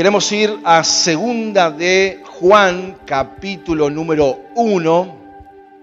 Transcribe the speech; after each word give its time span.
Queremos 0.00 0.32
ir 0.32 0.58
a 0.64 0.82
segunda 0.82 1.70
de 1.70 2.22
Juan, 2.24 2.96
capítulo 3.04 3.90
número 3.90 4.40
1, 4.56 5.18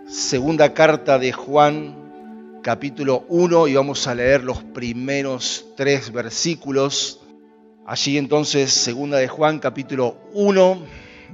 segunda 0.10 0.74
carta 0.74 1.20
de 1.20 1.32
Juan, 1.32 1.96
capítulo 2.64 3.26
1, 3.30 3.68
y 3.68 3.76
vamos 3.76 4.08
a 4.08 4.16
leer 4.16 4.44
los 4.44 4.64
primeros 4.64 5.68
tres 5.78 6.12
versículos. 6.12 7.20
Allí 7.86 8.18
entonces, 8.18 8.72
segunda 8.74 9.18
de 9.20 9.28
Juan, 9.28 9.60
capítulo 9.60 10.18
1, 10.34 10.82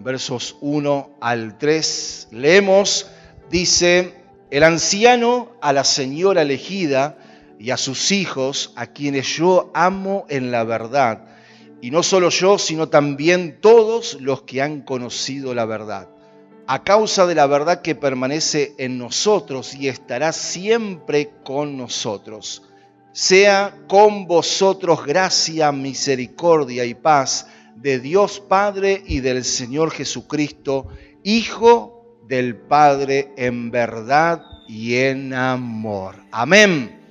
versos 0.04 0.58
1 0.59 1.20
al 1.22 1.58
3, 1.58 2.28
leemos, 2.31 3.08
dice, 3.50 4.14
el 4.52 4.64
anciano 4.64 5.54
a 5.62 5.72
la 5.72 5.86
señora 5.86 6.42
elegida 6.42 7.18
y 7.58 7.70
a 7.70 7.78
sus 7.78 8.12
hijos, 8.12 8.73
a 8.76 8.88
quienes 8.88 9.38
yo 9.38 9.72
amo 9.73 10.26
en 10.28 10.52
la 10.52 10.66
verdad, 10.66 11.33
y 11.84 11.92
no 11.92 12.02
solo 12.02 12.30
yo, 12.30 12.58
sino 12.58 12.88
también 12.88 13.60
todos 13.60 14.18
los 14.22 14.44
que 14.44 14.62
han 14.62 14.84
conocido 14.84 15.54
la 15.54 15.66
verdad. 15.66 16.08
A 16.66 16.86
causa 16.86 17.28
de 17.28 17.36
la 17.36 17.46
verdad 17.46 17.82
que 17.82 17.94
permanece 17.94 18.73
en 18.78 18.98
nosotros 18.98 19.76
y 19.76 19.90
estará 19.90 20.32
siempre 20.32 21.34
con 21.44 21.76
nosotros. 21.76 22.64
Sea 23.12 23.84
con 23.90 24.28
vosotros 24.28 25.06
gracia, 25.06 25.73
misericordia 25.73 26.86
y 26.86 26.94
paz 26.94 27.48
de 27.76 28.00
Dios 28.00 28.40
Padre 28.40 29.04
y 29.06 29.20
del 29.20 29.44
Señor 29.44 29.92
Jesucristo, 29.92 30.88
Hijo 31.22 32.17
del 32.30 32.56
Padre 32.56 33.34
en 33.36 33.72
verdad 33.72 34.42
y 34.70 34.95
en 34.95 35.34
amor. 35.34 36.16
Amén. 36.31 37.02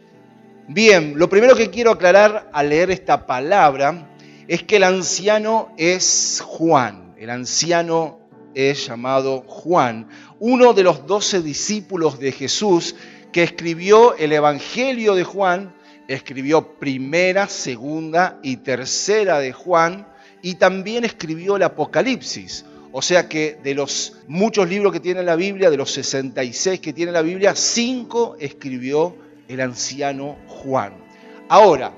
Bien, 0.66 1.12
lo 1.16 1.28
primero 1.28 1.54
que 1.54 1.68
quiero 1.68 1.90
aclarar 1.90 2.48
al 2.54 2.70
leer 2.70 2.90
esta 2.90 3.26
palabra 3.26 4.08
es 4.48 4.62
que 4.62 4.76
el 4.76 4.84
anciano 4.84 5.72
es 5.76 6.42
Juan. 6.44 7.14
El 7.18 7.30
anciano 7.30 8.20
es 8.54 8.86
llamado 8.86 9.44
Juan, 9.46 10.08
uno 10.38 10.72
de 10.72 10.82
los 10.82 11.06
doce 11.06 11.40
discípulos 11.42 12.18
de 12.18 12.32
Jesús 12.32 12.94
que 13.32 13.42
escribió 13.42 14.16
el 14.16 14.32
Evangelio 14.32 15.14
de 15.14 15.24
Juan, 15.24 15.74
escribió 16.08 16.78
primera, 16.78 17.48
segunda 17.48 18.38
y 18.42 18.56
tercera 18.58 19.38
de 19.38 19.52
Juan 19.52 20.06
y 20.42 20.56
también 20.56 21.04
escribió 21.04 21.56
el 21.56 21.62
Apocalipsis. 21.62 22.66
O 22.90 23.00
sea 23.00 23.26
que 23.26 23.58
de 23.62 23.74
los 23.74 24.18
muchos 24.28 24.68
libros 24.68 24.92
que 24.92 25.00
tiene 25.00 25.22
la 25.22 25.36
Biblia, 25.36 25.70
de 25.70 25.78
los 25.78 25.90
66 25.92 26.80
que 26.80 26.92
tiene 26.92 27.10
la 27.10 27.22
Biblia, 27.22 27.54
cinco 27.54 28.36
escribió 28.38 29.16
el 29.48 29.60
anciano 29.62 30.36
Juan. 30.46 30.92
Ahora, 31.48 31.94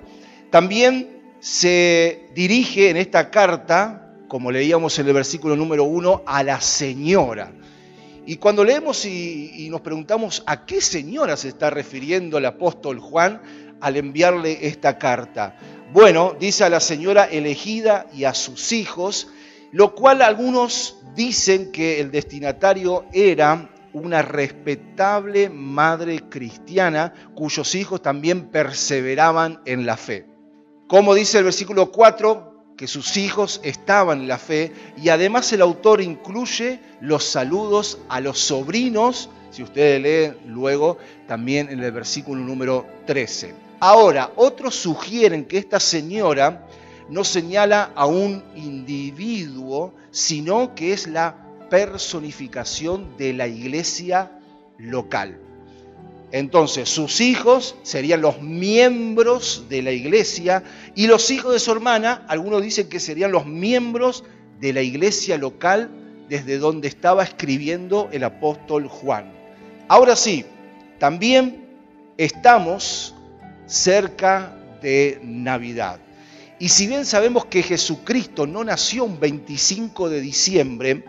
también 0.51 1.14
se 1.45 2.31
dirige 2.34 2.89
en 2.89 2.97
esta 2.97 3.31
carta, 3.31 4.14
como 4.28 4.50
leíamos 4.50 4.98
en 4.98 5.06
el 5.09 5.12
versículo 5.12 5.55
número 5.56 5.84
uno, 5.84 6.23
a 6.25 6.42
la 6.42 6.59
señora. 6.62 7.53
Y 8.25 8.36
cuando 8.36 8.64
leemos 8.64 9.05
y, 9.05 9.69
nos 9.70 9.83
preguntamos 9.83 10.42
a 10.47 10.64
qué 10.64 10.81
señora 10.81 11.36
se 11.36 11.48
está 11.48 11.69
refiriendo 11.69 12.39
el 12.39 12.47
apóstol 12.47 12.98
Juan 12.98 13.42
al 13.83 13.98
enviarle 13.98 14.67
esta 14.67 14.97
carta. 14.97 15.59
Bueno, 15.92 16.34
dice 16.41 16.64
a 16.64 16.70
la 16.70 16.81
señora 16.81 17.25
elegida 17.25 18.06
y 18.14 18.25
a 18.25 18.33
sus 18.33 18.73
hijos, 18.73 19.29
lo 19.70 19.95
cual 19.95 20.23
algunos 20.23 20.97
dicen 21.14 21.73
que 21.73 22.01
el 22.01 22.11
destinatario 22.11 23.05
era 23.12 23.70
una 23.92 24.23
respetable 24.23 25.51
madre 25.51 26.20
cristiana 26.30 27.13
cuyos 27.35 27.74
hijos 27.74 28.01
también 28.01 28.48
perseveraban 28.48 29.61
en 29.67 29.85
la 29.85 29.98
fe. 29.98 30.33
Como 30.86 31.14
dice 31.14 31.39
el 31.39 31.45
versículo 31.45 31.90
4, 31.90 32.55
que 32.77 32.86
sus 32.86 33.17
hijos 33.17 33.61
estaban 33.62 34.20
en 34.20 34.28
la 34.28 34.39
fe 34.39 34.72
y 34.96 35.08
además 35.08 35.52
el 35.52 35.62
autor 35.62 36.00
incluye 36.00 36.80
los 37.00 37.24
saludos 37.24 37.98
a 38.08 38.20
los 38.20 38.39
sobrinos, 38.39 39.30
si 39.50 39.62
ustedes 39.62 40.02
leen 40.02 40.36
luego 40.46 40.98
también 41.27 41.70
en 41.70 41.80
el 41.80 41.92
versículo 41.92 42.42
número 42.42 42.84
13. 43.06 43.55
Ahora, 43.80 44.33
otros 44.36 44.74
sugieren 44.74 45.44
que 45.44 45.58
esta 45.58 45.78
señora 45.78 46.67
no 47.08 47.23
señala 47.23 47.92
a 47.94 48.06
un 48.06 48.42
individuo, 48.56 49.94
sino 50.11 50.74
que 50.74 50.92
es 50.92 51.06
la 51.06 51.36
personificación 51.70 53.17
de 53.17 53.33
la 53.33 53.46
iglesia 53.46 54.39
local. 54.78 55.39
Entonces, 56.34 56.89
sus 56.89 57.20
hijos 57.20 57.77
serían 57.84 58.20
los 58.20 58.42
miembros 58.42 59.67
de 59.68 59.83
la 59.83 59.92
iglesia 59.92 60.64
y 60.96 61.06
los 61.06 61.30
hijos 61.30 61.52
de 61.52 61.61
su 61.61 61.70
hermana, 61.70 62.24
algunos 62.27 62.61
dicen 62.61 62.89
que 62.89 62.98
serían 62.98 63.30
los 63.30 63.46
miembros 63.46 64.24
de 64.58 64.73
la 64.73 64.83
iglesia 64.83 65.39
local 65.39 65.90
desde 66.28 66.58
donde 66.58 66.89
estaba 66.89 67.23
escribiendo 67.23 68.08
el 68.11 68.24
apóstol 68.24 68.89
Juan. 68.89 69.33
Ahora 69.86 70.17
sí, 70.17 70.44
también 70.98 71.68
estamos 72.17 73.14
cerca 73.67 74.58
de 74.83 75.20
Navidad. 75.23 76.00
Y 76.58 76.70
si 76.70 76.89
bien 76.89 77.06
sabemos 77.06 77.44
que 77.44 77.62
Jesucristo 77.62 78.44
no 78.44 78.64
nació 78.64 79.05
un 79.05 79.20
25 79.20 80.08
de 80.08 80.20
diciembre, 80.20 81.05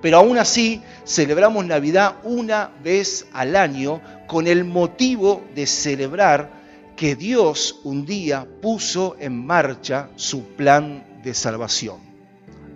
pero 0.00 0.18
aún 0.18 0.38
así 0.38 0.82
celebramos 1.04 1.64
Navidad 1.64 2.16
una 2.22 2.70
vez 2.82 3.26
al 3.32 3.56
año 3.56 4.00
con 4.26 4.46
el 4.46 4.64
motivo 4.64 5.42
de 5.54 5.66
celebrar 5.66 6.50
que 6.96 7.14
Dios 7.14 7.80
un 7.84 8.06
día 8.06 8.46
puso 8.62 9.16
en 9.18 9.46
marcha 9.46 10.08
su 10.16 10.44
plan 10.54 11.20
de 11.22 11.34
salvación. 11.34 11.98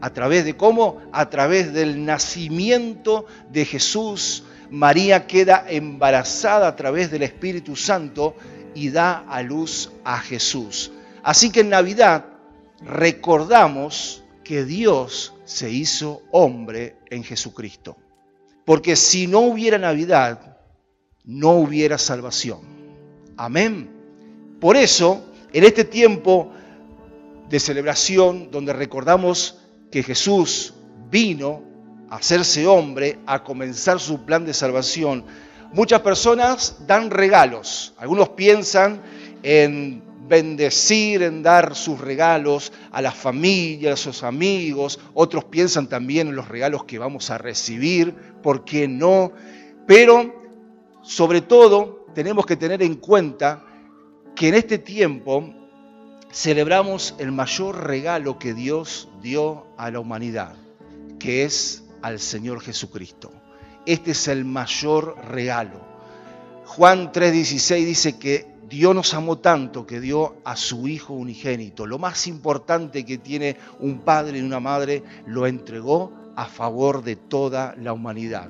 ¿A 0.01 0.11
través 0.11 0.45
de 0.45 0.57
cómo? 0.57 0.99
A 1.13 1.29
través 1.29 1.73
del 1.73 2.05
nacimiento 2.05 3.27
de 3.51 3.65
Jesús. 3.65 4.45
María 4.71 5.27
queda 5.27 5.65
embarazada 5.69 6.69
a 6.69 6.77
través 6.77 7.11
del 7.11 7.23
Espíritu 7.23 7.77
Santo 7.77 8.37
y 8.75 8.91
da 8.91 9.25
a 9.29 9.43
luz 9.43 9.91
a 10.05 10.19
Jesús. 10.19 10.93
Así 11.23 11.51
que 11.51 11.61
en 11.61 11.71
Navidad 11.71 12.25
recordamos 12.83 14.23
que 14.51 14.65
Dios 14.65 15.33
se 15.45 15.71
hizo 15.71 16.23
hombre 16.33 16.97
en 17.09 17.23
Jesucristo. 17.23 17.97
Porque 18.65 18.97
si 18.97 19.29
no 19.29 19.39
hubiera 19.43 19.79
Navidad, 19.79 20.59
no 21.23 21.53
hubiera 21.53 21.99
salvación. 21.99 22.59
Amén. 23.37 23.89
Por 24.61 24.77
eso, 24.77 25.25
en 25.53 25.63
este 25.63 25.85
tiempo 25.85 26.51
de 27.49 27.61
celebración, 27.61 28.51
donde 28.51 28.73
recordamos 28.73 29.59
que 29.89 30.03
Jesús 30.03 30.75
vino 31.13 31.63
a 32.09 32.17
hacerse 32.17 32.67
hombre, 32.67 33.21
a 33.27 33.45
comenzar 33.45 34.01
su 34.01 34.25
plan 34.25 34.45
de 34.45 34.53
salvación, 34.53 35.27
muchas 35.73 36.01
personas 36.01 36.89
dan 36.89 37.13
regalos. 37.13 37.95
Algunos 37.99 38.31
piensan 38.31 39.01
en 39.45 40.03
bendecir, 40.31 41.23
en 41.23 41.43
dar 41.43 41.75
sus 41.75 42.01
regalos 42.01 42.73
a 42.93 43.03
la 43.03 43.11
familia, 43.11 43.93
a 43.93 43.97
sus 43.97 44.23
amigos. 44.23 45.01
Otros 45.13 45.45
piensan 45.45 45.89
también 45.89 46.29
en 46.29 46.37
los 46.37 46.49
regalos 46.49 46.85
que 46.85 46.99
vamos 46.99 47.31
a 47.31 47.37
recibir, 47.37 48.15
¿por 48.43 48.65
qué 48.65 48.87
no? 48.87 49.33
Pero 49.87 50.33
sobre 51.03 51.41
todo 51.41 52.07
tenemos 52.15 52.47
que 52.47 52.57
tener 52.57 52.81
en 52.83 52.95
cuenta 52.95 53.65
que 54.37 54.49
en 54.49 54.55
este 54.55 54.79
tiempo 54.79 55.53
celebramos 56.33 57.17
el 57.19 57.33
mayor 57.33 57.89
regalo 57.89 58.39
que 58.39 58.55
Dios 58.55 59.09
dio 59.21 59.67
a 59.77 59.91
la 59.91 59.99
humanidad, 59.99 60.55
que 61.19 61.43
es 61.43 61.83
al 62.03 62.21
Señor 62.21 62.61
Jesucristo. 62.61 63.33
Este 63.85 64.13
es 64.13 64.29
el 64.29 64.45
mayor 64.45 65.17
regalo. 65.29 65.81
Juan 66.67 67.11
3:16 67.11 67.85
dice 67.85 68.17
que 68.17 68.60
Dios 68.71 68.95
nos 68.95 69.15
amó 69.15 69.39
tanto 69.39 69.85
que 69.85 69.99
dio 69.99 70.37
a 70.45 70.55
su 70.55 70.87
Hijo 70.87 71.13
unigénito. 71.13 71.87
Lo 71.87 71.99
más 71.99 72.29
importante 72.29 73.05
que 73.05 73.19
tiene 73.19 73.57
un 73.81 73.99
padre 73.99 74.39
y 74.39 74.43
una 74.43 74.61
madre 74.61 75.03
lo 75.27 75.49
entregó 75.49 76.13
a 76.37 76.47
favor 76.47 77.03
de 77.03 77.17
toda 77.17 77.75
la 77.77 77.93
humanidad. 77.93 78.49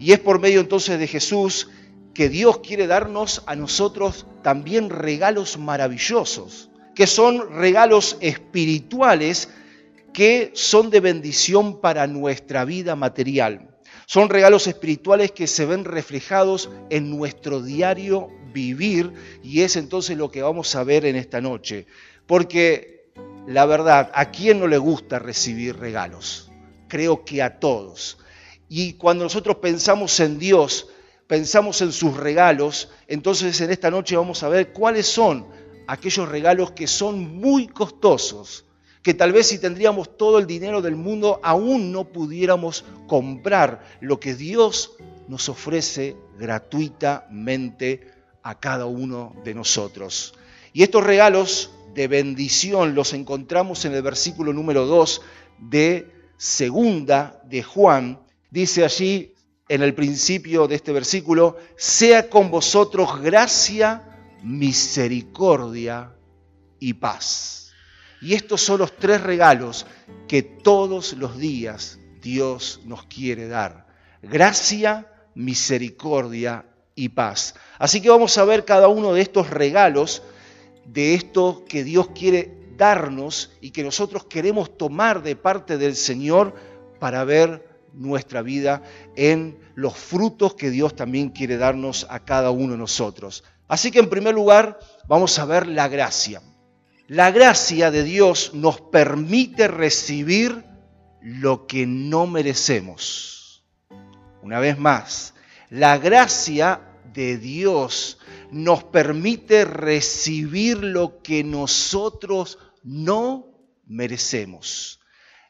Y 0.00 0.10
es 0.10 0.18
por 0.18 0.40
medio 0.40 0.58
entonces 0.60 0.98
de 0.98 1.06
Jesús 1.06 1.70
que 2.12 2.28
Dios 2.28 2.58
quiere 2.58 2.88
darnos 2.88 3.44
a 3.46 3.54
nosotros 3.54 4.26
también 4.42 4.90
regalos 4.90 5.56
maravillosos, 5.58 6.68
que 6.96 7.06
son 7.06 7.54
regalos 7.54 8.16
espirituales 8.20 9.48
que 10.12 10.50
son 10.54 10.90
de 10.90 10.98
bendición 10.98 11.80
para 11.80 12.08
nuestra 12.08 12.64
vida 12.64 12.96
material. 12.96 13.71
Son 14.06 14.28
regalos 14.28 14.66
espirituales 14.66 15.32
que 15.32 15.46
se 15.46 15.64
ven 15.64 15.84
reflejados 15.84 16.70
en 16.90 17.10
nuestro 17.10 17.62
diario 17.62 18.30
vivir 18.52 19.12
y 19.42 19.62
es 19.62 19.76
entonces 19.76 20.16
lo 20.16 20.30
que 20.30 20.42
vamos 20.42 20.74
a 20.74 20.84
ver 20.84 21.06
en 21.06 21.16
esta 21.16 21.40
noche. 21.40 21.86
Porque 22.26 23.10
la 23.46 23.66
verdad, 23.66 24.10
¿a 24.14 24.30
quién 24.30 24.60
no 24.60 24.66
le 24.66 24.78
gusta 24.78 25.18
recibir 25.18 25.76
regalos? 25.76 26.50
Creo 26.88 27.24
que 27.24 27.42
a 27.42 27.58
todos. 27.58 28.18
Y 28.68 28.94
cuando 28.94 29.24
nosotros 29.24 29.56
pensamos 29.56 30.18
en 30.20 30.38
Dios, 30.38 30.88
pensamos 31.26 31.80
en 31.82 31.92
sus 31.92 32.16
regalos, 32.16 32.90
entonces 33.08 33.60
en 33.60 33.70
esta 33.70 33.90
noche 33.90 34.16
vamos 34.16 34.42
a 34.42 34.48
ver 34.48 34.72
cuáles 34.72 35.06
son 35.06 35.46
aquellos 35.86 36.28
regalos 36.28 36.72
que 36.72 36.86
son 36.86 37.36
muy 37.36 37.66
costosos, 37.66 38.64
que 39.02 39.14
tal 39.14 39.32
vez 39.32 39.48
si 39.48 39.58
tendríamos 39.58 40.16
todo 40.16 40.38
el 40.38 40.46
dinero 40.46 40.80
del 40.80 40.96
mundo 40.96 41.40
aún 41.42 41.92
no 41.92 42.04
pudiéramos 42.04 42.84
comprar 43.06 43.84
lo 44.00 44.20
que 44.20 44.34
Dios 44.34 44.92
nos 45.28 45.48
ofrece 45.48 46.16
gratuitamente 46.38 48.12
a 48.42 48.58
cada 48.58 48.86
uno 48.86 49.34
de 49.44 49.54
nosotros. 49.54 50.34
Y 50.72 50.82
estos 50.82 51.04
regalos 51.04 51.70
de 51.94 52.08
bendición 52.08 52.94
los 52.94 53.12
encontramos 53.12 53.84
en 53.84 53.94
el 53.94 54.02
versículo 54.02 54.52
número 54.52 54.86
2 54.86 55.22
de 55.58 56.10
segunda 56.36 57.40
de 57.44 57.62
Juan. 57.62 58.20
Dice 58.50 58.84
allí 58.84 59.34
en 59.68 59.82
el 59.82 59.94
principio 59.94 60.66
de 60.66 60.76
este 60.76 60.92
versículo, 60.92 61.56
sea 61.76 62.28
con 62.28 62.50
vosotros 62.50 63.20
gracia, 63.20 64.02
misericordia 64.42 66.14
y 66.78 66.94
paz. 66.94 67.61
Y 68.22 68.34
estos 68.34 68.60
son 68.62 68.78
los 68.78 68.96
tres 68.96 69.20
regalos 69.20 69.84
que 70.28 70.42
todos 70.42 71.14
los 71.14 71.36
días 71.36 71.98
Dios 72.22 72.80
nos 72.84 73.04
quiere 73.06 73.48
dar. 73.48 73.86
Gracia, 74.22 75.10
misericordia 75.34 76.64
y 76.94 77.08
paz. 77.08 77.56
Así 77.78 78.00
que 78.00 78.10
vamos 78.10 78.38
a 78.38 78.44
ver 78.44 78.64
cada 78.64 78.86
uno 78.86 79.12
de 79.12 79.22
estos 79.22 79.50
regalos, 79.50 80.22
de 80.86 81.14
esto 81.14 81.64
que 81.68 81.82
Dios 81.82 82.10
quiere 82.14 82.56
darnos 82.76 83.50
y 83.60 83.70
que 83.70 83.82
nosotros 83.82 84.24
queremos 84.26 84.78
tomar 84.78 85.24
de 85.24 85.34
parte 85.34 85.76
del 85.76 85.96
Señor 85.96 86.54
para 87.00 87.24
ver 87.24 87.68
nuestra 87.92 88.40
vida 88.42 88.82
en 89.16 89.58
los 89.74 89.96
frutos 89.96 90.54
que 90.54 90.70
Dios 90.70 90.94
también 90.94 91.30
quiere 91.30 91.56
darnos 91.56 92.06
a 92.08 92.20
cada 92.20 92.52
uno 92.52 92.74
de 92.74 92.78
nosotros. 92.78 93.42
Así 93.66 93.90
que 93.90 93.98
en 93.98 94.08
primer 94.08 94.32
lugar 94.32 94.78
vamos 95.08 95.36
a 95.40 95.44
ver 95.44 95.66
la 95.66 95.88
gracia. 95.88 96.40
La 97.08 97.32
gracia 97.32 97.90
de 97.90 98.04
Dios 98.04 98.52
nos 98.54 98.80
permite 98.80 99.66
recibir 99.66 100.64
lo 101.20 101.66
que 101.66 101.84
no 101.84 102.28
merecemos. 102.28 103.64
Una 104.40 104.60
vez 104.60 104.78
más, 104.78 105.34
la 105.68 105.98
gracia 105.98 106.80
de 107.12 107.38
Dios 107.38 108.18
nos 108.52 108.84
permite 108.84 109.64
recibir 109.64 110.78
lo 110.78 111.22
que 111.22 111.42
nosotros 111.42 112.58
no 112.84 113.48
merecemos. 113.86 115.00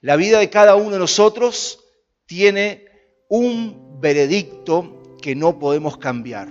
La 0.01 0.17
vida 0.17 0.39
de 0.39 0.49
cada 0.49 0.75
uno 0.75 0.93
de 0.93 0.99
nosotros 0.99 1.85
tiene 2.25 2.87
un 3.29 4.01
veredicto 4.01 5.19
que 5.21 5.35
no 5.35 5.59
podemos 5.59 5.99
cambiar. 5.99 6.49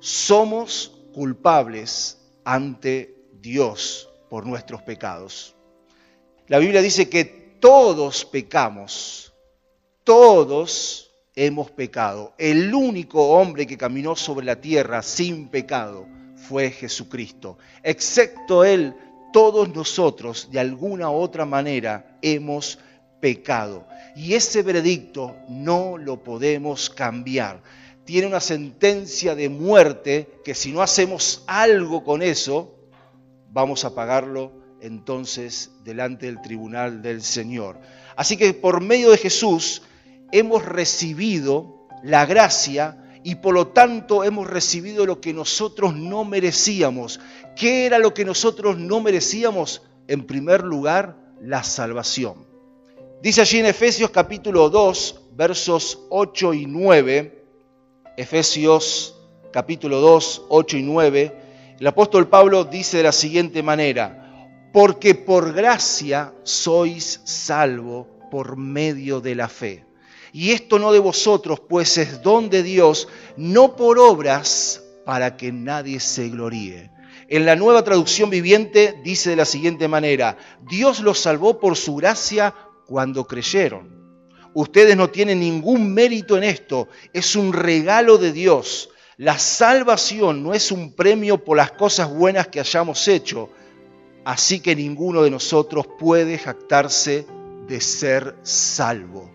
Somos 0.00 0.92
culpables 1.12 2.18
ante 2.44 3.14
Dios 3.40 4.07
por 4.28 4.46
nuestros 4.46 4.82
pecados. 4.82 5.54
La 6.46 6.58
Biblia 6.58 6.80
dice 6.80 7.08
que 7.08 7.24
todos 7.60 8.24
pecamos, 8.24 9.32
todos 10.04 11.10
hemos 11.34 11.70
pecado. 11.70 12.32
El 12.38 12.74
único 12.74 13.28
hombre 13.28 13.66
que 13.66 13.76
caminó 13.76 14.16
sobre 14.16 14.46
la 14.46 14.60
tierra 14.60 15.02
sin 15.02 15.48
pecado 15.48 16.06
fue 16.36 16.70
Jesucristo. 16.70 17.58
Excepto 17.82 18.64
Él, 18.64 18.94
todos 19.32 19.74
nosotros 19.74 20.48
de 20.50 20.60
alguna 20.60 21.10
u 21.10 21.14
otra 21.14 21.44
manera 21.44 22.18
hemos 22.22 22.78
pecado. 23.20 23.86
Y 24.16 24.34
ese 24.34 24.62
veredicto 24.62 25.36
no 25.48 25.98
lo 25.98 26.22
podemos 26.22 26.90
cambiar. 26.90 27.62
Tiene 28.04 28.26
una 28.26 28.40
sentencia 28.40 29.34
de 29.34 29.48
muerte 29.48 30.40
que 30.44 30.54
si 30.54 30.72
no 30.72 30.80
hacemos 30.80 31.44
algo 31.46 32.02
con 32.02 32.22
eso, 32.22 32.77
vamos 33.50 33.84
a 33.84 33.94
pagarlo 33.94 34.52
entonces 34.80 35.72
delante 35.84 36.26
del 36.26 36.40
tribunal 36.40 37.02
del 37.02 37.22
Señor. 37.22 37.78
Así 38.16 38.36
que 38.36 38.52
por 38.54 38.80
medio 38.80 39.10
de 39.10 39.18
Jesús 39.18 39.82
hemos 40.32 40.64
recibido 40.64 41.86
la 42.02 42.26
gracia 42.26 43.04
y 43.24 43.36
por 43.36 43.54
lo 43.54 43.68
tanto 43.68 44.24
hemos 44.24 44.46
recibido 44.48 45.04
lo 45.06 45.20
que 45.20 45.32
nosotros 45.32 45.94
no 45.94 46.24
merecíamos. 46.24 47.20
¿Qué 47.56 47.86
era 47.86 47.98
lo 47.98 48.14
que 48.14 48.24
nosotros 48.24 48.78
no 48.78 49.00
merecíamos? 49.00 49.82
En 50.06 50.26
primer 50.26 50.62
lugar, 50.64 51.16
la 51.40 51.62
salvación. 51.62 52.46
Dice 53.20 53.40
allí 53.40 53.58
en 53.58 53.66
Efesios 53.66 54.10
capítulo 54.10 54.70
2, 54.70 55.22
versos 55.32 56.06
8 56.10 56.54
y 56.54 56.66
9, 56.66 57.44
Efesios 58.16 59.16
capítulo 59.52 60.00
2, 60.00 60.46
8 60.48 60.76
y 60.76 60.82
9, 60.82 61.47
el 61.80 61.86
apóstol 61.86 62.28
Pablo 62.28 62.64
dice 62.64 62.96
de 62.96 63.04
la 63.04 63.12
siguiente 63.12 63.62
manera, 63.62 64.28
porque 64.72 65.14
por 65.14 65.52
gracia 65.52 66.34
sois 66.42 67.20
salvo 67.24 68.08
por 68.30 68.56
medio 68.56 69.20
de 69.20 69.34
la 69.34 69.48
fe. 69.48 69.84
Y 70.32 70.50
esto 70.50 70.78
no 70.78 70.92
de 70.92 70.98
vosotros, 70.98 71.60
pues 71.60 71.96
es 71.98 72.22
don 72.22 72.50
de 72.50 72.62
Dios, 72.62 73.08
no 73.36 73.76
por 73.76 73.98
obras 73.98 74.82
para 75.04 75.36
que 75.36 75.52
nadie 75.52 76.00
se 76.00 76.28
gloríe. 76.28 76.90
En 77.28 77.46
la 77.46 77.56
nueva 77.56 77.84
traducción 77.84 78.30
viviente 78.30 79.00
dice 79.04 79.30
de 79.30 79.36
la 79.36 79.44
siguiente 79.44 79.86
manera, 79.86 80.36
Dios 80.68 81.00
los 81.00 81.18
salvó 81.18 81.60
por 81.60 81.76
su 81.76 81.94
gracia 81.94 82.54
cuando 82.86 83.26
creyeron. 83.26 83.98
Ustedes 84.54 84.96
no 84.96 85.10
tienen 85.10 85.40
ningún 85.40 85.92
mérito 85.92 86.36
en 86.36 86.44
esto, 86.44 86.88
es 87.12 87.36
un 87.36 87.52
regalo 87.52 88.18
de 88.18 88.32
Dios. 88.32 88.90
La 89.18 89.36
salvación 89.36 90.44
no 90.44 90.54
es 90.54 90.70
un 90.70 90.92
premio 90.92 91.42
por 91.42 91.56
las 91.56 91.72
cosas 91.72 92.08
buenas 92.08 92.46
que 92.46 92.60
hayamos 92.60 93.08
hecho, 93.08 93.50
así 94.24 94.60
que 94.60 94.76
ninguno 94.76 95.22
de 95.22 95.30
nosotros 95.30 95.88
puede 95.98 96.38
jactarse 96.38 97.26
de 97.66 97.80
ser 97.80 98.36
salvo. 98.44 99.28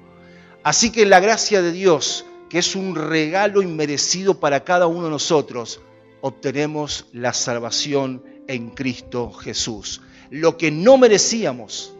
Así 0.63 0.89
que 0.89 1.05
la 1.05 1.19
gracia 1.19 1.61
de 1.61 1.73
Dios, 1.73 2.25
que 2.49 2.59
es 2.59 2.77
un 2.77 2.95
regalo 2.95 3.61
inmerecido 3.61 4.39
para 4.39 4.63
cada 4.63 4.87
uno 4.87 5.03
de 5.03 5.09
nosotros, 5.09 5.81
obtenemos 6.21 7.07
la 7.11 7.33
salvación 7.33 8.23
en 8.47 8.69
Cristo 8.69 9.33
Jesús. 9.33 10.01
Lo 10.29 10.57
que 10.57 10.71
no 10.71 10.97
merecíamos, 10.97 11.93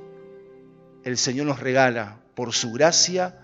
el 1.04 1.18
Señor 1.18 1.48
nos 1.48 1.60
regala 1.60 2.22
por 2.34 2.54
su 2.54 2.72
gracia 2.72 3.38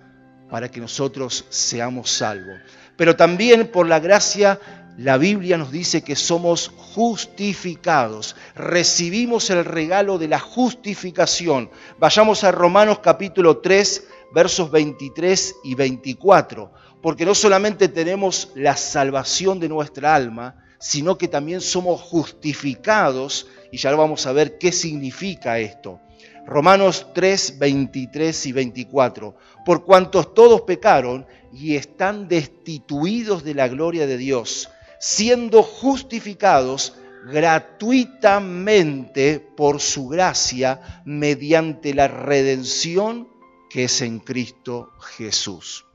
para 0.50 0.72
que 0.72 0.80
nosotros 0.80 1.46
seamos 1.50 2.10
salvos. 2.10 2.62
Pero 3.00 3.16
también 3.16 3.68
por 3.68 3.88
la 3.88 4.02
gracia, 4.02 4.60
la 4.98 5.18
Biblia 5.18 5.58
nos 5.58 5.72
dice 5.72 6.02
que 6.02 6.18
somos 6.18 6.68
justificados. 6.68 8.36
Recibimos 8.56 9.50
el 9.52 9.64
regalo 9.64 10.18
de 10.18 10.28
la 10.28 10.38
justificación. 10.38 11.70
Vayamos 11.98 12.44
a 12.44 12.52
Romanos 12.52 13.00
capítulo 13.00 13.60
3, 13.60 14.06
versos 14.36 14.70
23 14.70 15.56
y 15.64 15.76
24, 15.76 16.74
porque 17.02 17.26
no 17.26 17.34
solamente 17.36 17.88
tenemos 17.88 18.52
la 18.54 18.76
salvación 18.76 19.62
de 19.62 19.70
nuestra 19.70 20.14
alma, 20.14 20.62
sino 20.78 21.18
que 21.18 21.30
también 21.30 21.62
somos 21.62 22.02
justificados, 22.02 23.48
y 23.72 23.78
ya 23.78 23.96
vamos 23.96 24.26
a 24.26 24.34
ver 24.34 24.58
qué 24.58 24.74
significa 24.74 25.58
esto. 25.58 26.02
Romanos 26.46 27.08
3, 27.14 27.60
23 27.60 28.46
y 28.48 28.52
24, 28.52 29.36
por 29.64 29.86
cuantos 29.86 30.34
todos 30.34 30.62
pecaron 30.62 31.26
y 31.54 31.76
están 31.76 32.28
destituidos 32.28 33.44
de 33.44 33.54
la 33.54 33.68
gloria 33.68 34.08
de 34.08 34.18
Dios, 34.18 34.70
siendo 35.00 35.64
justificados 35.64 36.96
gratuitamente 37.26 39.40
por 39.40 39.82
su 39.82 40.08
gracia 40.08 41.02
mediante 41.06 41.94
la 41.94 42.08
redención 42.08 43.28
que 43.70 43.86
es 43.86 44.02
en 44.02 44.20
Cristo 44.20 44.92
Jesús. 45.18 45.86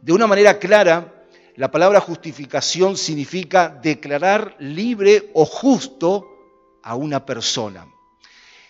De 0.00 0.12
una 0.12 0.26
manera 0.26 0.58
clara, 0.58 1.26
la 1.56 1.70
palabra 1.70 2.00
justificación 2.00 2.96
significa 2.96 3.68
declarar 3.68 4.56
libre 4.60 5.30
o 5.34 5.44
justo 5.44 6.26
a 6.82 6.94
una 6.94 7.26
persona. 7.26 7.86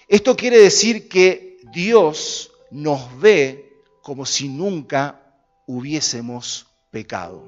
Esto 0.08 0.34
quiere 0.34 0.58
decir 0.58 1.08
que 1.08 1.58
Dios 1.72 2.50
nos 2.72 3.20
ve 3.20 3.84
como 4.02 4.26
si 4.26 4.48
nunca 4.48 5.29
hubiésemos 5.70 6.66
pecado. 6.90 7.46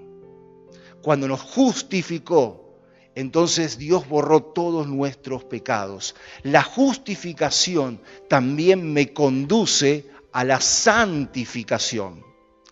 Cuando 1.03 1.27
nos 1.27 1.41
justificó, 1.41 2.79
entonces 3.15 3.79
Dios 3.79 4.09
borró 4.09 4.43
todos 4.43 4.87
nuestros 4.87 5.45
pecados. 5.45 6.15
La 6.43 6.63
justificación 6.63 8.01
también 8.29 8.93
me 8.93 9.13
conduce 9.13 10.07
a 10.33 10.45
la 10.45 10.61
santificación. 10.61 12.25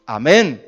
Amén. 0.07 0.65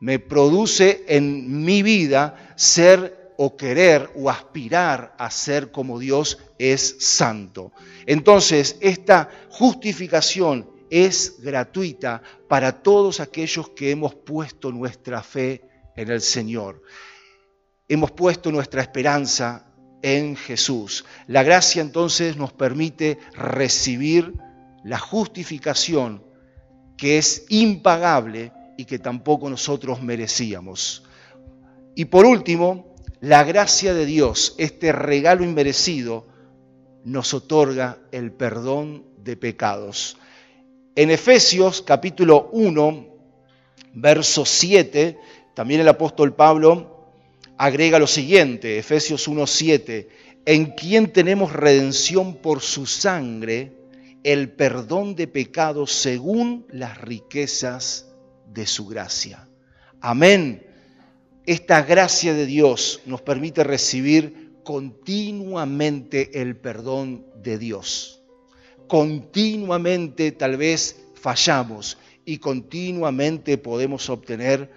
Me 0.00 0.18
produce 0.18 1.04
en 1.06 1.64
mi 1.64 1.82
vida 1.82 2.54
ser 2.56 3.34
o 3.36 3.56
querer 3.56 4.10
o 4.16 4.30
aspirar 4.30 5.14
a 5.18 5.30
ser 5.30 5.70
como 5.70 5.98
Dios 5.98 6.38
es 6.58 6.96
santo. 6.98 7.72
Entonces, 8.06 8.78
esta 8.80 9.28
justificación 9.50 10.77
es 10.90 11.40
gratuita 11.40 12.22
para 12.48 12.82
todos 12.82 13.20
aquellos 13.20 13.70
que 13.70 13.90
hemos 13.90 14.14
puesto 14.14 14.72
nuestra 14.72 15.22
fe 15.22 15.62
en 15.96 16.10
el 16.10 16.20
Señor. 16.20 16.82
Hemos 17.88 18.10
puesto 18.12 18.52
nuestra 18.52 18.82
esperanza 18.82 19.66
en 20.02 20.36
Jesús. 20.36 21.04
La 21.26 21.42
gracia 21.42 21.82
entonces 21.82 22.36
nos 22.36 22.52
permite 22.52 23.18
recibir 23.34 24.34
la 24.84 24.98
justificación 24.98 26.24
que 26.96 27.18
es 27.18 27.44
impagable 27.48 28.52
y 28.76 28.84
que 28.84 28.98
tampoco 28.98 29.50
nosotros 29.50 30.02
merecíamos. 30.02 31.04
Y 31.94 32.06
por 32.06 32.26
último, 32.26 32.94
la 33.20 33.42
gracia 33.42 33.94
de 33.94 34.06
Dios, 34.06 34.54
este 34.58 34.92
regalo 34.92 35.42
inmerecido, 35.42 36.26
nos 37.04 37.34
otorga 37.34 37.98
el 38.12 38.32
perdón 38.32 39.04
de 39.16 39.36
pecados. 39.36 40.16
En 41.00 41.12
Efesios 41.12 41.80
capítulo 41.80 42.50
1, 42.50 43.06
verso 43.94 44.44
7, 44.44 45.16
también 45.54 45.80
el 45.80 45.86
apóstol 45.86 46.34
Pablo 46.34 47.12
agrega 47.56 48.00
lo 48.00 48.08
siguiente, 48.08 48.80
Efesios 48.80 49.28
1, 49.28 49.46
7, 49.46 50.08
en 50.44 50.72
quien 50.72 51.12
tenemos 51.12 51.52
redención 51.52 52.38
por 52.38 52.62
su 52.62 52.84
sangre, 52.84 53.74
el 54.24 54.50
perdón 54.50 55.14
de 55.14 55.28
pecados 55.28 55.92
según 55.92 56.66
las 56.68 57.00
riquezas 57.00 58.08
de 58.52 58.66
su 58.66 58.88
gracia. 58.88 59.48
Amén. 60.00 60.66
Esta 61.46 61.82
gracia 61.82 62.34
de 62.34 62.44
Dios 62.44 63.02
nos 63.06 63.22
permite 63.22 63.62
recibir 63.62 64.54
continuamente 64.64 66.42
el 66.42 66.56
perdón 66.56 67.24
de 67.36 67.56
Dios. 67.56 68.17
Continuamente 68.88 70.32
tal 70.32 70.56
vez 70.56 70.96
fallamos 71.14 71.98
y 72.24 72.38
continuamente 72.38 73.58
podemos 73.58 74.08
obtener 74.10 74.72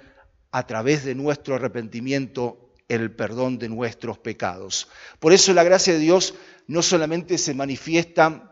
a 0.52 0.68
través 0.68 1.06
de 1.06 1.16
nuestro 1.16 1.56
arrepentimiento 1.56 2.74
el 2.90 3.16
perdón 3.16 3.58
de 3.58 3.70
nuestros 3.70 4.18
pecados. 4.18 4.90
Por 5.20 5.32
eso 5.32 5.54
la 5.54 5.64
gracia 5.64 5.94
de 5.94 6.00
Dios 6.00 6.34
no 6.68 6.82
solamente 6.82 7.38
se 7.38 7.54
manifiesta 7.54 8.52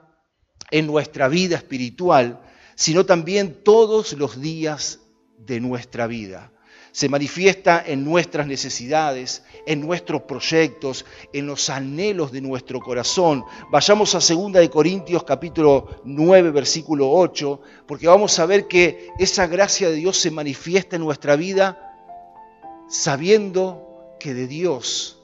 en 0.72 0.88
nuestra 0.88 1.28
vida 1.28 1.58
espiritual, 1.58 2.42
sino 2.76 3.06
también 3.06 3.64
todos 3.64 4.14
los 4.14 4.40
días 4.40 5.02
de 5.38 5.60
nuestra 5.60 6.08
vida. 6.08 6.54
Se 6.92 7.10
manifiesta 7.10 7.84
en 7.86 8.04
nuestras 8.04 8.48
necesidades, 8.48 9.44
en 9.66 9.82
nuestros 9.82 10.24
proyectos, 10.24 11.06
en 11.34 11.46
los 11.48 11.70
anhelos 11.70 12.32
de 12.32 12.42
nuestro 12.42 12.80
corazón. 12.80 13.46
Vayamos 13.72 14.16
a 14.16 14.20
2 14.20 14.54
de 14.54 14.70
Corintios 14.70 15.24
capítulo 15.24 16.02
9 16.04 16.52
versículo 16.52 17.12
8, 17.12 17.62
porque 17.88 18.08
vamos 18.08 18.38
a 18.40 18.46
ver 18.46 18.68
que 18.68 19.10
esa 19.20 19.48
gracia 19.48 19.90
de 19.90 19.96
Dios 19.96 20.18
se 20.18 20.32
manifiesta 20.32 20.96
en 20.96 21.04
nuestra 21.04 21.36
vida 21.36 21.86
sabiendo 22.90 24.16
que 24.20 24.34
de 24.34 24.48
Dios 24.48 25.20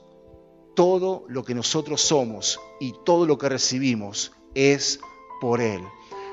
todo 0.75 1.25
lo 1.27 1.43
que 1.43 1.55
nosotros 1.55 2.01
somos 2.01 2.60
y 2.79 2.93
todo 3.03 3.25
lo 3.25 3.38
que 3.38 3.50
recibimos 3.50 4.34
es 4.53 5.00
por 5.41 5.62
Él. 5.62 5.81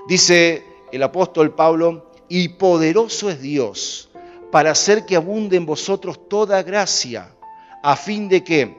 Dice 0.09 0.65
el 0.93 1.03
apóstol 1.03 1.55
Pablo, 1.55 2.11
y 2.29 2.49
poderoso 2.49 3.31
es 3.31 3.41
Dios 3.41 4.11
para 4.53 4.71
hacer 4.71 5.07
que 5.07 5.17
abunde 5.17 5.57
en 5.57 5.65
vosotros 5.65 6.29
toda 6.29 6.63
gracia, 6.63 7.35
a 7.83 7.97
fin 7.97 8.29
de 8.29 8.45
que, 8.45 8.77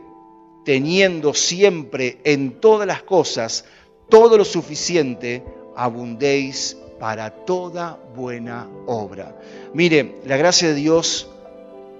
teniendo 0.63 1.33
siempre 1.33 2.19
en 2.23 2.61
todas 2.61 2.87
las 2.87 3.01
cosas 3.01 3.65
todo 4.07 4.37
lo 4.37 4.45
suficiente, 4.45 5.43
abundéis 5.75 6.77
para 6.99 7.31
toda 7.31 7.99
buena 8.15 8.69
obra. 8.85 9.35
Mire, 9.73 10.21
la 10.25 10.37
gracia 10.37 10.67
de 10.69 10.75
Dios 10.75 11.27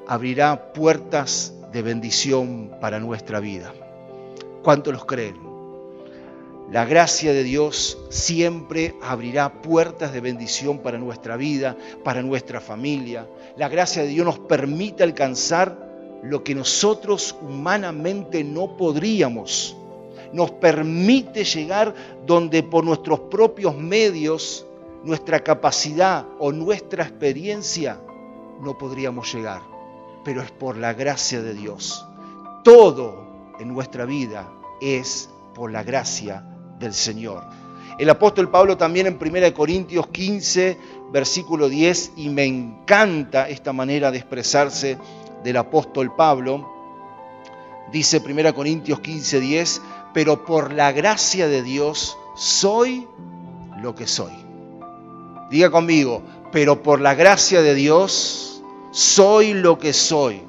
abrirá 0.08 0.72
puertas 0.72 1.54
de 1.72 1.82
bendición 1.82 2.72
para 2.80 3.00
nuestra 3.00 3.40
vida. 3.40 3.74
¿Cuántos 4.62 4.94
los 4.94 5.06
creen? 5.06 5.53
La 6.72 6.86
gracia 6.86 7.34
de 7.34 7.44
Dios 7.44 8.00
siempre 8.10 8.96
abrirá 9.02 9.62
puertas 9.62 10.14
de 10.14 10.22
bendición 10.22 10.80
para 10.80 10.98
nuestra 10.98 11.38
vida, 11.38 11.78
para 12.04 12.24
nuestra 12.24 12.62
familia. 12.62 13.28
La 13.58 13.70
gracia 13.70 14.02
de 14.02 14.08
Dios 14.10 14.26
nos 14.26 14.40
permite 14.40 15.04
alcanzar 15.04 15.78
lo 16.24 16.44
que 16.44 16.56
nosotros 16.56 17.36
humanamente 17.42 18.44
no 18.44 18.76
podríamos. 18.78 19.76
Nos 20.32 20.52
permite 20.52 21.44
llegar 21.44 21.94
donde 22.26 22.64
por 22.64 22.84
nuestros 22.84 23.20
propios 23.20 23.78
medios, 23.78 24.66
nuestra 25.04 25.42
capacidad 25.42 26.26
o 26.40 26.52
nuestra 26.52 27.04
experiencia 27.04 28.00
no 28.62 28.78
podríamos 28.78 29.32
llegar. 29.32 29.62
Pero 30.24 30.42
es 30.42 30.50
por 30.50 30.78
la 30.78 30.94
gracia 30.94 31.42
de 31.42 31.54
Dios. 31.54 32.08
Todo 32.64 33.28
en 33.60 33.68
nuestra 33.68 34.06
vida 34.06 34.50
es 34.82 35.30
por 35.54 35.72
la 35.72 35.84
gracia 35.84 36.44
del 36.84 36.94
Señor. 36.94 37.44
El 37.98 38.10
apóstol 38.10 38.50
Pablo 38.50 38.78
también 38.78 39.08
en 39.08 39.20
1 39.22 39.54
Corintios 39.54 40.08
15, 40.08 40.78
versículo 41.12 41.70
10, 41.70 42.14
y 42.18 42.30
me 42.30 42.46
encanta 42.46 43.48
esta 43.50 43.72
manera 43.72 44.12
de 44.12 44.18
expresarse 44.18 44.98
del 45.44 45.58
apóstol 45.58 46.16
Pablo, 46.16 46.70
dice 47.92 48.22
1 48.26 48.54
Corintios 48.56 49.00
15, 49.00 49.40
10, 49.40 49.82
pero 50.14 50.46
por 50.46 50.74
la 50.74 50.92
gracia 50.92 51.48
de 51.48 51.62
Dios 51.62 52.18
soy 52.36 53.08
lo 53.82 53.94
que 53.94 54.08
soy. 54.08 54.34
Diga 55.52 55.70
conmigo, 55.70 56.24
pero 56.52 56.82
por 56.82 57.00
la 57.00 57.14
gracia 57.14 57.62
de 57.62 57.76
Dios 57.76 58.64
soy 58.92 59.54
lo 59.54 59.78
que 59.78 59.94
soy. 59.94 60.42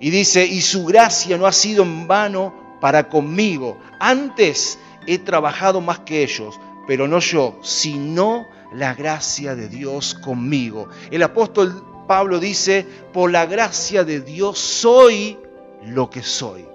Y 0.00 0.10
dice, 0.10 0.46
y 0.46 0.60
su 0.60 0.84
gracia 0.84 1.38
no 1.38 1.46
ha 1.46 1.52
sido 1.52 1.82
en 1.82 2.06
vano 2.06 2.52
para 2.80 3.08
conmigo. 3.08 3.78
Antes 3.98 4.78
he 5.08 5.18
trabajado 5.18 5.80
más 5.80 6.00
que 6.00 6.22
ellos, 6.22 6.60
pero 6.86 7.08
no 7.08 7.18
yo, 7.18 7.58
sino 7.62 8.46
la 8.72 8.94
gracia 8.94 9.54
de 9.54 9.68
Dios 9.68 10.14
conmigo. 10.14 10.88
El 11.10 11.22
apóstol 11.22 11.82
Pablo 12.06 12.38
dice, 12.38 12.86
por 13.12 13.30
la 13.30 13.46
gracia 13.46 14.04
de 14.04 14.20
Dios 14.20 14.58
soy 14.58 15.38
lo 15.82 16.10
que 16.10 16.22
soy. 16.22 16.66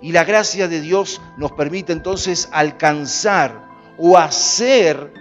Y 0.00 0.12
la 0.12 0.24
gracia 0.24 0.68
de 0.68 0.80
Dios 0.80 1.20
nos 1.36 1.52
permite 1.52 1.92
entonces 1.92 2.48
alcanzar 2.50 3.68
o 3.98 4.16
hacer 4.16 5.12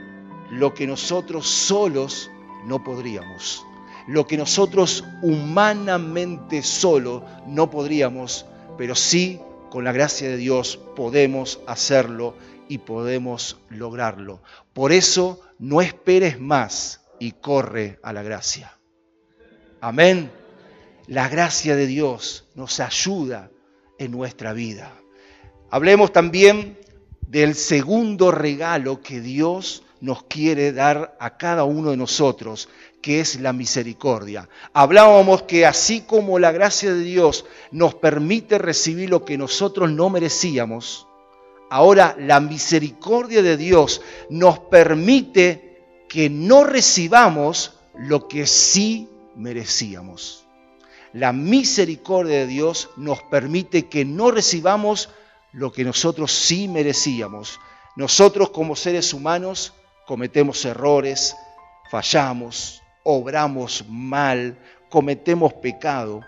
lo 0.49 0.73
que 0.73 0.87
nosotros 0.87 1.47
solos 1.47 2.29
no 2.65 2.83
podríamos. 2.83 3.65
Lo 4.07 4.27
que 4.27 4.37
nosotros 4.37 5.03
humanamente 5.21 6.63
solo 6.63 7.25
no 7.47 7.69
podríamos, 7.69 8.45
pero 8.77 8.95
sí 8.95 9.41
con 9.75 9.83
la 9.83 9.91
gracia 9.91 10.29
de 10.29 10.37
Dios 10.37 10.79
podemos 10.95 11.59
hacerlo 11.67 12.33
y 12.69 12.77
podemos 12.77 13.57
lograrlo. 13.67 14.41
Por 14.71 14.93
eso 14.93 15.41
no 15.59 15.81
esperes 15.81 16.39
más 16.39 17.01
y 17.19 17.33
corre 17.33 17.99
a 18.01 18.13
la 18.13 18.23
gracia. 18.23 18.77
Amén. 19.81 20.31
La 21.07 21.27
gracia 21.27 21.75
de 21.75 21.87
Dios 21.87 22.47
nos 22.55 22.79
ayuda 22.79 23.51
en 23.99 24.11
nuestra 24.11 24.53
vida. 24.53 24.93
Hablemos 25.69 26.13
también 26.13 26.79
del 27.27 27.53
segundo 27.53 28.31
regalo 28.31 29.01
que 29.01 29.19
Dios 29.19 29.83
nos 29.99 30.23
quiere 30.23 30.71
dar 30.71 31.17
a 31.19 31.35
cada 31.35 31.65
uno 31.65 31.91
de 31.91 31.97
nosotros, 31.97 32.69
que 33.05 33.19
es 33.19 33.39
la 33.39 33.53
misericordia. 33.53 34.49
Hablábamos 34.73 35.43
que 35.43 35.67
así 35.67 36.01
como 36.01 36.39
la 36.39 36.51
gracia 36.51 36.91
de 36.91 37.01
Dios 37.01 37.45
nos 37.69 37.93
permite 37.93 38.57
recibir 38.57 39.11
lo 39.11 39.23
que 39.23 39.37
nosotros 39.37 39.91
no 39.91 40.09
merecíamos, 40.09 41.05
ahora 41.69 42.15
la 42.17 42.39
misericordia 42.39 43.43
de 43.43 43.57
Dios 43.57 44.01
nos 44.31 44.57
permite 44.57 45.83
que 46.09 46.31
no 46.31 46.63
recibamos 46.63 47.73
lo 47.95 48.27
que 48.27 48.47
sí 48.47 49.07
merecíamos. 49.35 50.47
La 51.13 51.31
misericordia 51.31 52.39
de 52.39 52.47
Dios 52.47 52.89
nos 52.97 53.21
permite 53.21 53.85
que 53.85 54.03
no 54.03 54.31
recibamos 54.31 55.09
lo 55.53 55.71
que 55.71 55.83
nosotros 55.83 56.31
sí 56.31 56.67
merecíamos. 56.67 57.59
Nosotros 57.95 58.49
como 58.49 58.75
seres 58.75 59.13
humanos 59.13 59.73
cometemos 60.07 60.65
errores, 60.65 61.35
fallamos, 61.91 62.81
obramos 63.05 63.85
mal, 63.87 64.57
cometemos 64.89 65.53
pecado, 65.53 66.21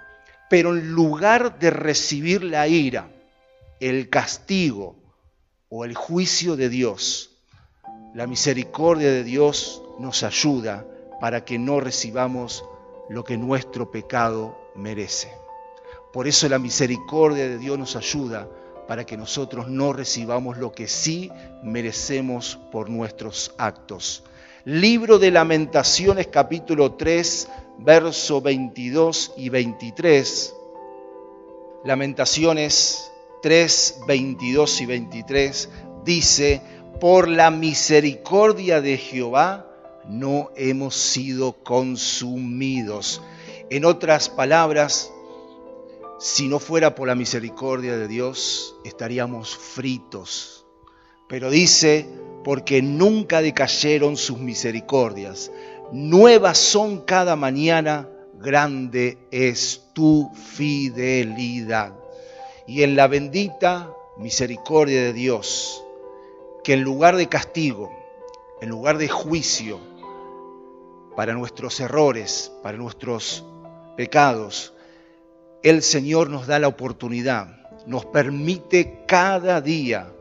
pero 0.49 0.77
en 0.77 0.91
lugar 0.91 1.59
de 1.59 1.71
recibir 1.71 2.43
la 2.43 2.67
ira, 2.67 3.09
el 3.79 4.09
castigo 4.09 4.95
o 5.69 5.83
el 5.83 5.95
juicio 5.95 6.55
de 6.55 6.69
Dios, 6.69 7.31
la 8.13 8.27
misericordia 8.27 9.11
de 9.11 9.23
Dios 9.23 9.81
nos 9.99 10.23
ayuda 10.23 10.85
para 11.19 11.43
que 11.43 11.57
no 11.57 11.79
recibamos 11.79 12.63
lo 13.09 13.23
que 13.23 13.37
nuestro 13.37 13.91
pecado 13.91 14.57
merece. 14.75 15.31
Por 16.13 16.27
eso 16.27 16.47
la 16.47 16.59
misericordia 16.59 17.49
de 17.49 17.57
Dios 17.57 17.77
nos 17.77 17.95
ayuda 17.95 18.47
para 18.87 19.03
que 19.05 19.17
nosotros 19.17 19.67
no 19.67 19.93
recibamos 19.93 20.57
lo 20.57 20.71
que 20.71 20.87
sí 20.87 21.31
merecemos 21.63 22.59
por 22.71 22.89
nuestros 22.89 23.53
actos. 23.57 24.23
Libro 24.69 25.17
de 25.17 25.31
Lamentaciones 25.31 26.27
capítulo 26.27 26.95
3, 26.95 27.47
verso 27.77 28.41
22 28.41 29.35
y 29.37 29.47
23. 29.47 30.53
Lamentaciones 31.85 33.09
3, 33.41 33.99
22 34.05 34.81
y 34.81 34.85
23 34.85 35.69
dice, 36.03 36.61
por 36.99 37.29
la 37.29 37.49
misericordia 37.49 38.81
de 38.81 38.97
Jehová 38.97 39.71
no 40.05 40.49
hemos 40.57 40.95
sido 40.95 41.53
consumidos. 41.63 43.21
En 43.69 43.85
otras 43.85 44.27
palabras, 44.27 45.13
si 46.19 46.49
no 46.49 46.59
fuera 46.59 46.93
por 46.93 47.07
la 47.07 47.15
misericordia 47.15 47.95
de 47.95 48.09
Dios, 48.09 48.75
estaríamos 48.83 49.55
fritos. 49.55 50.65
Pero 51.29 51.49
dice, 51.49 52.05
porque 52.43 52.81
nunca 52.81 53.41
decayeron 53.41 54.17
sus 54.17 54.39
misericordias. 54.39 55.51
Nuevas 55.91 56.57
son 56.57 57.01
cada 57.01 57.35
mañana, 57.35 58.09
grande 58.39 59.17
es 59.31 59.89
tu 59.93 60.31
fidelidad. 60.33 61.93
Y 62.65 62.83
en 62.83 62.95
la 62.95 63.07
bendita 63.07 63.91
misericordia 64.17 65.03
de 65.03 65.13
Dios, 65.13 65.83
que 66.63 66.73
en 66.73 66.83
lugar 66.83 67.15
de 67.15 67.27
castigo, 67.27 67.91
en 68.61 68.69
lugar 68.69 68.97
de 68.97 69.07
juicio, 69.07 69.79
para 71.15 71.33
nuestros 71.33 71.79
errores, 71.79 72.51
para 72.61 72.77
nuestros 72.77 73.43
pecados, 73.95 74.73
el 75.63 75.81
Señor 75.81 76.29
nos 76.29 76.45
da 76.45 76.59
la 76.59 76.67
oportunidad, 76.67 77.47
nos 77.87 78.05
permite 78.05 79.03
cada 79.07 79.61
día 79.61 80.13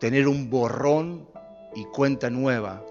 tener 0.00 0.26
un 0.26 0.50
borrón 0.50 1.29
y 1.74 1.84
cuenta 1.86 2.30
nueva, 2.30 2.84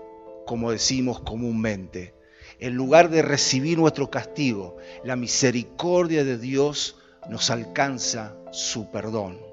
como 0.46 0.72
decimos 0.72 1.20
comúnmente. 1.20 2.14
En 2.60 2.76
lugar 2.76 3.10
de 3.10 3.22
recibir 3.22 3.78
nuestro 3.78 4.10
castigo, 4.10 4.78
la 5.04 5.16
misericordia 5.16 6.24
de 6.24 6.38
Dios 6.38 6.98
nos 7.30 7.50
alcanza 7.50 8.36
su 8.52 8.92
perdón 8.92 9.50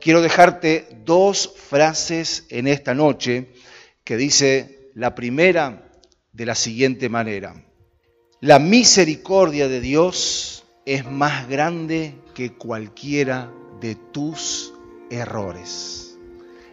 quiero 0.00 0.22
dejarte 0.22 0.88
dos 1.04 1.52
frases 1.56 2.46
en 2.48 2.66
esta 2.66 2.94
noche 2.94 3.52
que 4.02 4.16
dice 4.16 4.90
la 4.94 5.14
primera 5.14 5.92
de 6.32 6.46
la 6.46 6.54
siguiente 6.54 7.08
manera. 7.08 7.54
La 8.40 8.58
misericordia 8.58 9.68
de 9.68 9.80
Dios 9.80 10.64
es 10.86 11.04
más 11.04 11.48
grande 11.48 12.14
que 12.34 12.54
cualquiera 12.54 13.52
de 13.80 13.94
tus 13.94 14.72
errores. 15.10 16.09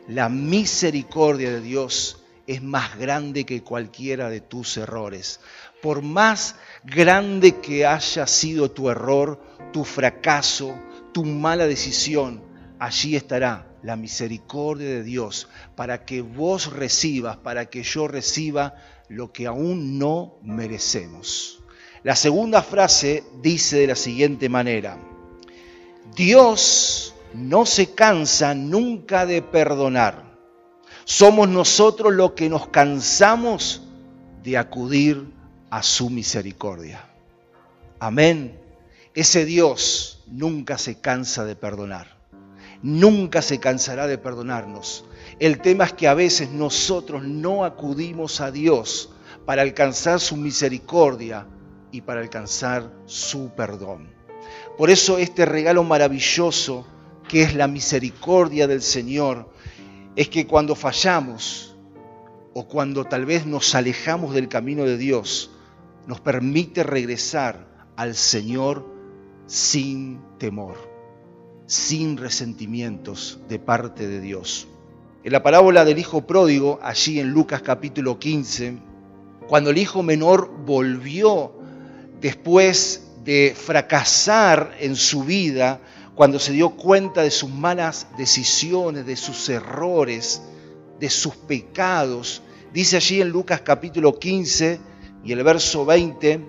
La 0.08 0.30
misericordia 0.30 1.52
de 1.52 1.62
Dios 1.62 2.24
es 2.48 2.64
más 2.64 2.98
grande 2.98 3.46
que 3.46 3.62
cualquiera 3.62 4.30
de 4.30 4.40
tus 4.40 4.78
errores. 4.78 5.42
Por 5.82 6.02
más 6.02 6.56
grande 6.86 7.58
que 7.58 7.86
haya 7.86 8.26
sido 8.26 8.72
tu 8.72 8.90
error, 8.90 9.42
tu 9.74 9.84
fracaso, 9.84 10.80
tu 11.14 11.26
mala 11.26 11.68
decisión, 11.68 12.42
allí 12.80 13.18
estará 13.18 13.68
la 13.84 13.98
misericordia 13.98 14.88
de 14.88 15.04
Dios 15.04 15.50
para 15.76 16.06
que 16.06 16.22
vos 16.22 16.72
recibas, 16.72 17.36
para 17.38 17.66
que 17.66 17.84
yo 17.84 18.08
reciba 18.08 18.76
lo 19.10 19.34
que 19.34 19.46
aún 19.46 20.00
no 20.00 20.38
merecemos. 20.42 21.62
La 22.04 22.16
segunda 22.16 22.62
frase 22.62 23.26
dice 23.42 23.80
de 23.80 23.88
la 23.88 23.96
siguiente 23.96 24.48
manera, 24.48 24.98
Dios 26.16 27.14
no 27.38 27.66
se 27.66 27.94
cansa 27.94 28.54
nunca 28.54 29.26
de 29.26 29.42
perdonar. 29.42 30.26
Somos 31.06 31.48
nosotros 31.48 32.14
los 32.14 32.34
que 32.34 32.50
nos 32.50 32.68
cansamos 32.68 33.84
de 34.44 34.58
acudir 34.58 35.32
a 35.70 35.84
su 35.84 36.10
misericordia. 36.10 37.08
Amén. 38.00 38.60
Ese 39.14 39.46
Dios 39.46 40.24
nunca 40.28 40.78
se 40.78 41.00
cansa 41.00 41.46
de 41.46 41.56
perdonar 41.56 42.18
nunca 42.82 43.42
se 43.42 43.60
cansará 43.60 44.08
de 44.08 44.18
perdonarnos. 44.18 45.06
El 45.40 45.60
tema 45.60 45.86
es 45.86 45.94
que 45.94 46.08
a 46.08 46.14
veces 46.14 46.52
nosotros 46.52 47.24
no 47.24 47.66
acudimos 47.66 48.42
a 48.42 48.52
Dios 48.52 49.10
para 49.46 49.62
alcanzar 49.62 50.20
su 50.20 50.36
misericordia 50.36 51.48
y 51.92 52.02
para 52.02 52.22
alcanzar 52.22 52.92
su 53.06 53.52
perdón. 53.56 54.10
Por 54.78 54.90
eso 54.90 55.18
este 55.18 55.46
regalo 55.46 55.84
maravilloso 55.84 56.86
que 57.28 57.42
es 57.42 57.56
la 57.56 57.68
misericordia 57.68 58.68
del 58.68 58.82
Señor 58.82 59.52
es 60.16 60.30
que 60.30 60.48
cuando 60.48 60.76
fallamos 60.76 61.76
o 62.54 62.68
cuando 62.68 63.06
tal 63.06 63.26
vez 63.26 63.46
nos 63.46 63.76
alejamos 63.76 64.34
del 64.34 64.48
camino 64.48 64.84
de 64.84 64.98
Dios, 64.98 65.52
nos 66.08 66.20
permite 66.20 66.84
regresar 66.84 67.68
al 67.96 68.16
Señor 68.16 68.86
sin 69.46 70.20
temor 70.40 70.98
sin 71.68 72.16
resentimientos 72.16 73.40
de 73.50 73.60
parte 73.60 74.08
de 74.08 74.22
Dios. 74.22 74.68
En 75.24 75.34
la 75.34 75.44
parábola 75.44 75.84
del 75.84 76.00
hijo 76.00 76.26
pródigo, 76.26 76.80
allí 76.82 77.20
en 77.20 77.32
Lucas 77.32 77.62
capítulo 77.62 78.18
15, 78.18 78.78
cuando 79.48 79.70
el 79.70 79.78
hijo 79.78 80.02
menor 80.02 80.50
volvió 80.66 81.52
después 82.22 83.12
de 83.26 83.54
fracasar 83.56 84.76
en 84.80 84.96
su 84.96 85.26
vida, 85.26 85.82
cuando 86.18 86.40
se 86.40 86.52
dio 86.52 86.72
cuenta 86.72 87.22
de 87.22 87.30
sus 87.30 87.52
malas 87.52 88.08
decisiones, 88.18 89.06
de 89.06 89.16
sus 89.16 89.50
errores, 89.50 90.42
de 91.00 91.12
sus 91.12 91.36
pecados, 91.36 92.42
dice 92.74 92.96
allí 92.96 93.22
en 93.22 93.30
Lucas 93.30 93.62
capítulo 93.62 94.18
15 94.18 94.80
y 95.24 95.32
el 95.32 95.44
verso 95.44 95.86
20, 95.86 96.44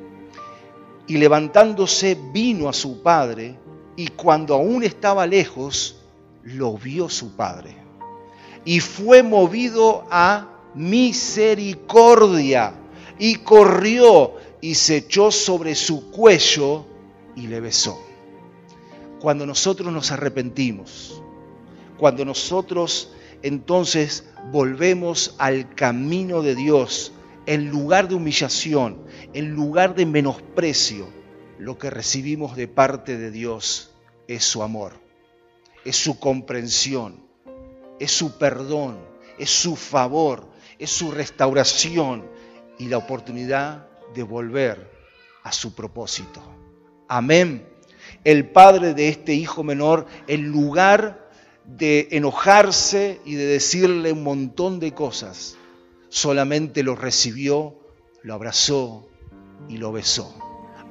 y 1.07 1.19
levantándose 1.19 2.17
vino 2.33 2.71
a 2.71 2.73
su 2.73 3.03
padre, 3.03 3.59
y 3.95 4.09
cuando 4.09 4.55
aún 4.55 4.85
estaba 4.85 5.27
lejos, 5.27 5.97
lo 6.45 6.79
vio 6.79 7.11
su 7.11 7.37
padre. 7.37 7.77
Y 8.65 8.81
fue 8.81 9.23
movido 9.23 10.07
a 10.11 10.49
misericordia 10.75 12.73
y 13.19 13.35
corrió 13.35 14.33
y 14.63 14.77
se 14.77 14.97
echó 14.97 15.31
sobre 15.31 15.75
su 15.75 16.11
cuello 16.11 16.87
y 17.37 17.49
le 17.49 17.61
besó. 17.61 18.08
Cuando 19.21 19.47
nosotros 19.47 19.93
nos 19.93 20.11
arrepentimos, 20.13 21.23
cuando 21.99 22.25
nosotros 22.25 23.13
entonces 23.43 24.29
volvemos 24.53 25.35
al 25.39 25.75
camino 25.75 26.43
de 26.43 26.55
Dios, 26.55 27.13
en 27.47 27.71
lugar 27.71 28.09
de 28.09 28.15
humillación, 28.15 29.07
en 29.33 29.55
lugar 29.55 29.95
de 29.95 30.07
menosprecio, 30.07 31.09
lo 31.59 31.79
que 31.79 31.91
recibimos 31.91 32.57
de 32.57 32.69
parte 32.69 33.17
de 33.17 33.31
Dios 33.31 33.95
es 34.27 34.45
su 34.45 34.63
amor, 34.63 34.93
es 35.85 35.97
su 35.97 36.19
comprensión, 36.19 37.25
es 37.99 38.13
su 38.13 38.39
perdón, 38.39 38.99
es 39.39 39.51
su 39.51 39.77
favor, 39.77 40.47
es 40.79 40.91
su 40.91 41.11
restauración 41.11 42.29
y 42.79 42.89
la 42.89 42.99
oportunidad 42.99 43.89
de 44.15 44.23
volver 44.23 44.93
a 45.43 45.53
su 45.53 45.75
propósito. 45.75 46.43
Amén. 47.09 47.67
El 48.25 48.51
padre 48.51 48.95
de 48.95 49.09
este 49.09 49.35
hijo 49.35 49.63
menor, 49.63 50.07
en 50.27 50.49
lugar 50.49 51.29
de 51.65 52.09
enojarse 52.13 53.21
y 53.25 53.35
de 53.35 53.47
decirle 53.47 54.13
un 54.13 54.23
montón 54.23 54.81
de 54.81 54.93
cosas, 54.93 55.57
solamente 56.09 56.83
lo 56.83 56.97
recibió, 56.97 57.79
lo 58.23 58.35
abrazó 58.35 59.09
y 59.69 59.77
lo 59.77 59.93
besó. 59.93 60.35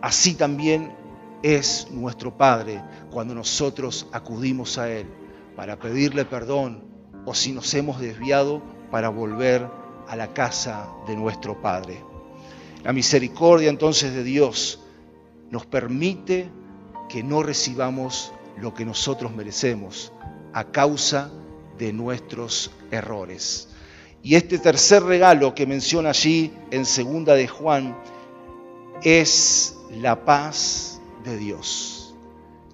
Así 0.01 0.35
también 0.35 0.95
es 1.43 1.87
nuestro 1.91 2.37
Padre 2.37 2.81
cuando 3.11 3.33
nosotros 3.33 4.07
acudimos 4.11 4.77
a 4.77 4.91
Él 4.91 5.07
para 5.55 5.79
pedirle 5.79 6.25
perdón 6.25 6.85
o 7.25 7.33
si 7.33 7.51
nos 7.51 7.73
hemos 7.73 7.99
desviado 7.99 8.61
para 8.91 9.09
volver 9.09 9.67
a 10.07 10.15
la 10.15 10.33
casa 10.33 10.89
de 11.07 11.15
nuestro 11.15 11.61
Padre. 11.61 12.03
La 12.83 12.93
misericordia 12.93 13.69
entonces 13.69 14.13
de 14.13 14.23
Dios 14.23 14.79
nos 15.49 15.65
permite 15.65 16.49
que 17.09 17.23
no 17.23 17.43
recibamos 17.43 18.31
lo 18.57 18.73
que 18.73 18.85
nosotros 18.85 19.33
merecemos 19.33 20.11
a 20.53 20.65
causa 20.65 21.31
de 21.77 21.93
nuestros 21.93 22.71
errores. 22.91 23.69
Y 24.23 24.35
este 24.35 24.57
tercer 24.57 25.03
regalo 25.03 25.53
que 25.53 25.67
menciona 25.67 26.09
allí 26.09 26.51
en 26.71 26.85
segunda 26.85 27.35
de 27.35 27.47
Juan 27.47 27.97
es 29.03 29.77
la 29.91 30.25
paz 30.25 30.99
de 31.23 31.37
Dios. 31.37 32.15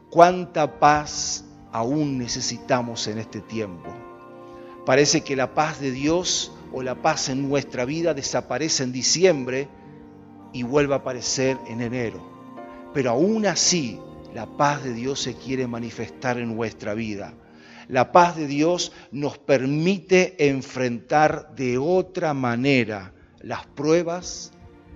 ¿Cuánta 0.09 0.79
paz 0.79 1.43
aún 1.71 2.17
necesitamos 2.17 3.07
en 3.07 3.17
este 3.19 3.41
tiempo? 3.41 3.89
Parece 4.85 5.21
que 5.21 5.35
la 5.35 5.53
paz 5.53 5.79
de 5.79 5.91
Dios 5.91 6.51
o 6.71 6.81
la 6.81 6.95
paz 6.95 7.29
en 7.29 7.47
nuestra 7.47 7.85
vida 7.85 8.13
desaparece 8.13 8.83
en 8.83 8.91
diciembre 8.91 9.67
y 10.53 10.63
vuelve 10.63 10.93
a 10.93 10.97
aparecer 10.97 11.57
en 11.67 11.81
enero. 11.81 12.21
Pero 12.93 13.11
aún 13.11 13.45
así, 13.45 13.99
la 14.33 14.45
paz 14.57 14.83
de 14.83 14.93
Dios 14.93 15.21
se 15.21 15.35
quiere 15.35 15.67
manifestar 15.67 16.39
en 16.39 16.55
nuestra 16.55 16.93
vida. 16.93 17.33
La 17.87 18.11
paz 18.11 18.35
de 18.35 18.47
Dios 18.47 18.91
nos 19.11 19.37
permite 19.37 20.47
enfrentar 20.49 21.53
de 21.55 21.77
otra 21.77 22.33
manera 22.33 23.13
las 23.41 23.65
pruebas 23.67 24.51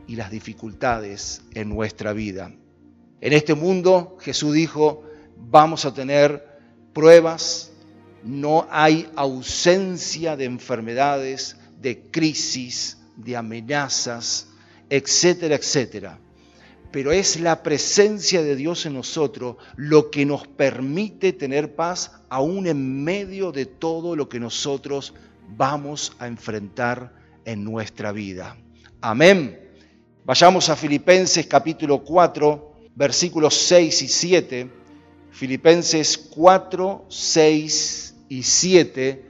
y 0.07 0.15
las 0.15 0.31
dificultades 0.31 1.43
en 1.53 1.69
nuestra 1.69 2.13
vida. 2.13 2.51
En 3.21 3.33
este 3.33 3.53
mundo 3.53 4.17
Jesús 4.21 4.53
dijo, 4.53 5.03
vamos 5.35 5.85
a 5.85 5.93
tener 5.93 6.47
pruebas, 6.93 7.71
no 8.23 8.67
hay 8.71 9.07
ausencia 9.15 10.35
de 10.35 10.45
enfermedades, 10.45 11.57
de 11.79 12.09
crisis, 12.09 12.97
de 13.15 13.35
amenazas, 13.35 14.47
etcétera, 14.89 15.55
etcétera. 15.55 16.19
Pero 16.91 17.11
es 17.11 17.39
la 17.39 17.63
presencia 17.63 18.41
de 18.41 18.55
Dios 18.55 18.85
en 18.85 18.93
nosotros 18.93 19.57
lo 19.75 20.09
que 20.09 20.25
nos 20.25 20.47
permite 20.47 21.33
tener 21.33 21.75
paz 21.75 22.11
aún 22.29 22.67
en 22.67 23.03
medio 23.03 23.51
de 23.51 23.65
todo 23.65 24.15
lo 24.15 24.29
que 24.29 24.39
nosotros 24.39 25.13
vamos 25.55 26.13
a 26.19 26.27
enfrentar 26.27 27.13
en 27.45 27.63
nuestra 27.63 28.11
vida. 28.11 28.57
Amén. 29.01 29.59
Vayamos 30.25 30.69
a 30.69 30.75
Filipenses 30.75 31.47
capítulo 31.47 32.03
4, 32.03 32.73
versículos 32.95 33.55
6 33.55 34.01
y 34.01 34.07
7. 34.07 34.71
Filipenses 35.31 36.17
4, 36.17 37.05
6 37.07 38.15
y 38.29 38.43
7. 38.43 39.25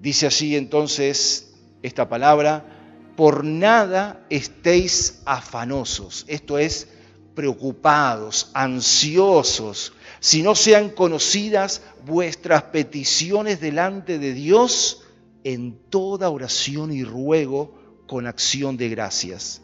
Dice 0.00 0.26
así 0.26 0.56
entonces 0.56 1.54
esta 1.82 2.08
palabra, 2.08 2.75
por 3.16 3.44
nada 3.44 4.26
estéis 4.28 5.22
afanosos, 5.24 6.24
esto 6.28 6.58
es, 6.58 6.88
preocupados, 7.34 8.50
ansiosos, 8.54 9.92
si 10.20 10.42
no 10.42 10.54
sean 10.54 10.90
conocidas 10.90 11.82
vuestras 12.04 12.64
peticiones 12.64 13.60
delante 13.60 14.18
de 14.18 14.32
Dios 14.32 15.02
en 15.44 15.78
toda 15.90 16.30
oración 16.30 16.92
y 16.92 17.04
ruego 17.04 17.74
con 18.06 18.26
acción 18.26 18.76
de 18.76 18.88
gracias. 18.88 19.60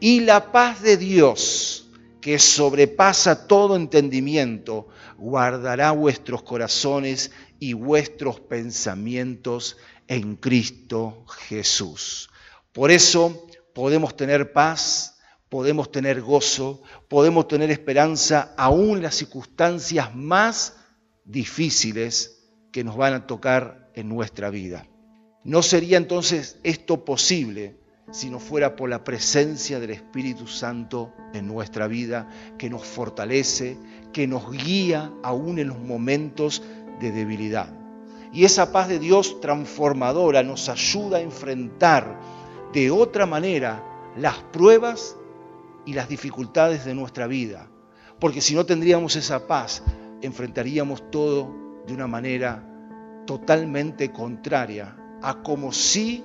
Y 0.00 0.20
la 0.20 0.52
paz 0.52 0.82
de 0.82 0.96
Dios, 0.96 1.90
que 2.20 2.38
sobrepasa 2.38 3.46
todo 3.46 3.76
entendimiento, 3.76 4.88
guardará 5.16 5.92
vuestros 5.92 6.42
corazones 6.42 7.32
y 7.58 7.72
vuestros 7.72 8.38
pensamientos 8.40 9.76
en 10.06 10.36
Cristo 10.36 11.24
Jesús. 11.48 12.30
Por 12.72 12.90
eso 12.90 13.46
podemos 13.74 14.16
tener 14.16 14.52
paz, 14.52 15.18
podemos 15.48 15.90
tener 15.90 16.20
gozo, 16.20 16.82
podemos 17.08 17.48
tener 17.48 17.70
esperanza 17.70 18.54
aún 18.56 18.98
en 18.98 19.02
las 19.04 19.14
circunstancias 19.14 20.14
más 20.14 20.76
difíciles 21.24 22.50
que 22.72 22.84
nos 22.84 22.96
van 22.96 23.14
a 23.14 23.26
tocar 23.26 23.90
en 23.94 24.08
nuestra 24.08 24.50
vida. 24.50 24.86
No 25.44 25.62
sería 25.62 25.96
entonces 25.96 26.58
esto 26.62 27.04
posible 27.04 27.78
si 28.10 28.30
no 28.30 28.38
fuera 28.38 28.76
por 28.76 28.88
la 28.88 29.04
presencia 29.04 29.80
del 29.80 29.90
Espíritu 29.90 30.46
Santo 30.46 31.12
en 31.34 31.46
nuestra 31.46 31.86
vida, 31.86 32.28
que 32.58 32.70
nos 32.70 32.84
fortalece, 32.86 33.76
que 34.12 34.26
nos 34.26 34.50
guía 34.50 35.12
aún 35.22 35.58
en 35.58 35.68
los 35.68 35.78
momentos 35.78 36.62
de 37.00 37.12
debilidad. 37.12 37.72
Y 38.32 38.44
esa 38.44 38.72
paz 38.72 38.88
de 38.88 38.98
Dios 38.98 39.40
transformadora 39.40 40.42
nos 40.42 40.68
ayuda 40.68 41.18
a 41.18 41.22
enfrentar 41.22 42.18
de 42.72 42.90
otra 42.90 43.26
manera 43.26 43.84
las 44.16 44.36
pruebas 44.52 45.16
y 45.86 45.94
las 45.94 46.08
dificultades 46.08 46.84
de 46.84 46.94
nuestra 46.94 47.26
vida. 47.26 47.68
Porque 48.20 48.40
si 48.40 48.54
no 48.54 48.66
tendríamos 48.66 49.16
esa 49.16 49.46
paz, 49.46 49.82
enfrentaríamos 50.22 51.10
todo 51.10 51.54
de 51.86 51.94
una 51.94 52.06
manera 52.06 52.64
totalmente 53.26 54.12
contraria 54.12 54.96
a 55.22 55.42
como 55.42 55.72
si 55.72 56.24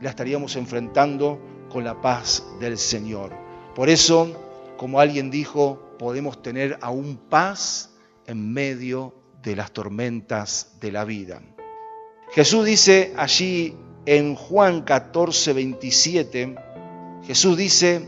la 0.00 0.10
estaríamos 0.10 0.56
enfrentando 0.56 1.40
con 1.70 1.84
la 1.84 2.00
paz 2.00 2.44
del 2.60 2.78
Señor. 2.78 3.32
Por 3.74 3.88
eso, 3.88 4.30
como 4.76 5.00
alguien 5.00 5.30
dijo, 5.30 5.96
podemos 5.98 6.42
tener 6.42 6.78
aún 6.80 7.16
paz 7.28 7.94
en 8.26 8.52
medio 8.52 9.14
de 9.42 9.56
las 9.56 9.72
tormentas 9.72 10.76
de 10.80 10.92
la 10.92 11.04
vida. 11.04 11.42
Jesús 12.32 12.64
dice 12.64 13.12
allí 13.16 13.76
en 14.06 14.34
Juan 14.34 14.82
14, 14.82 15.52
27, 15.52 16.54
Jesús 17.26 17.56
dice, 17.56 18.06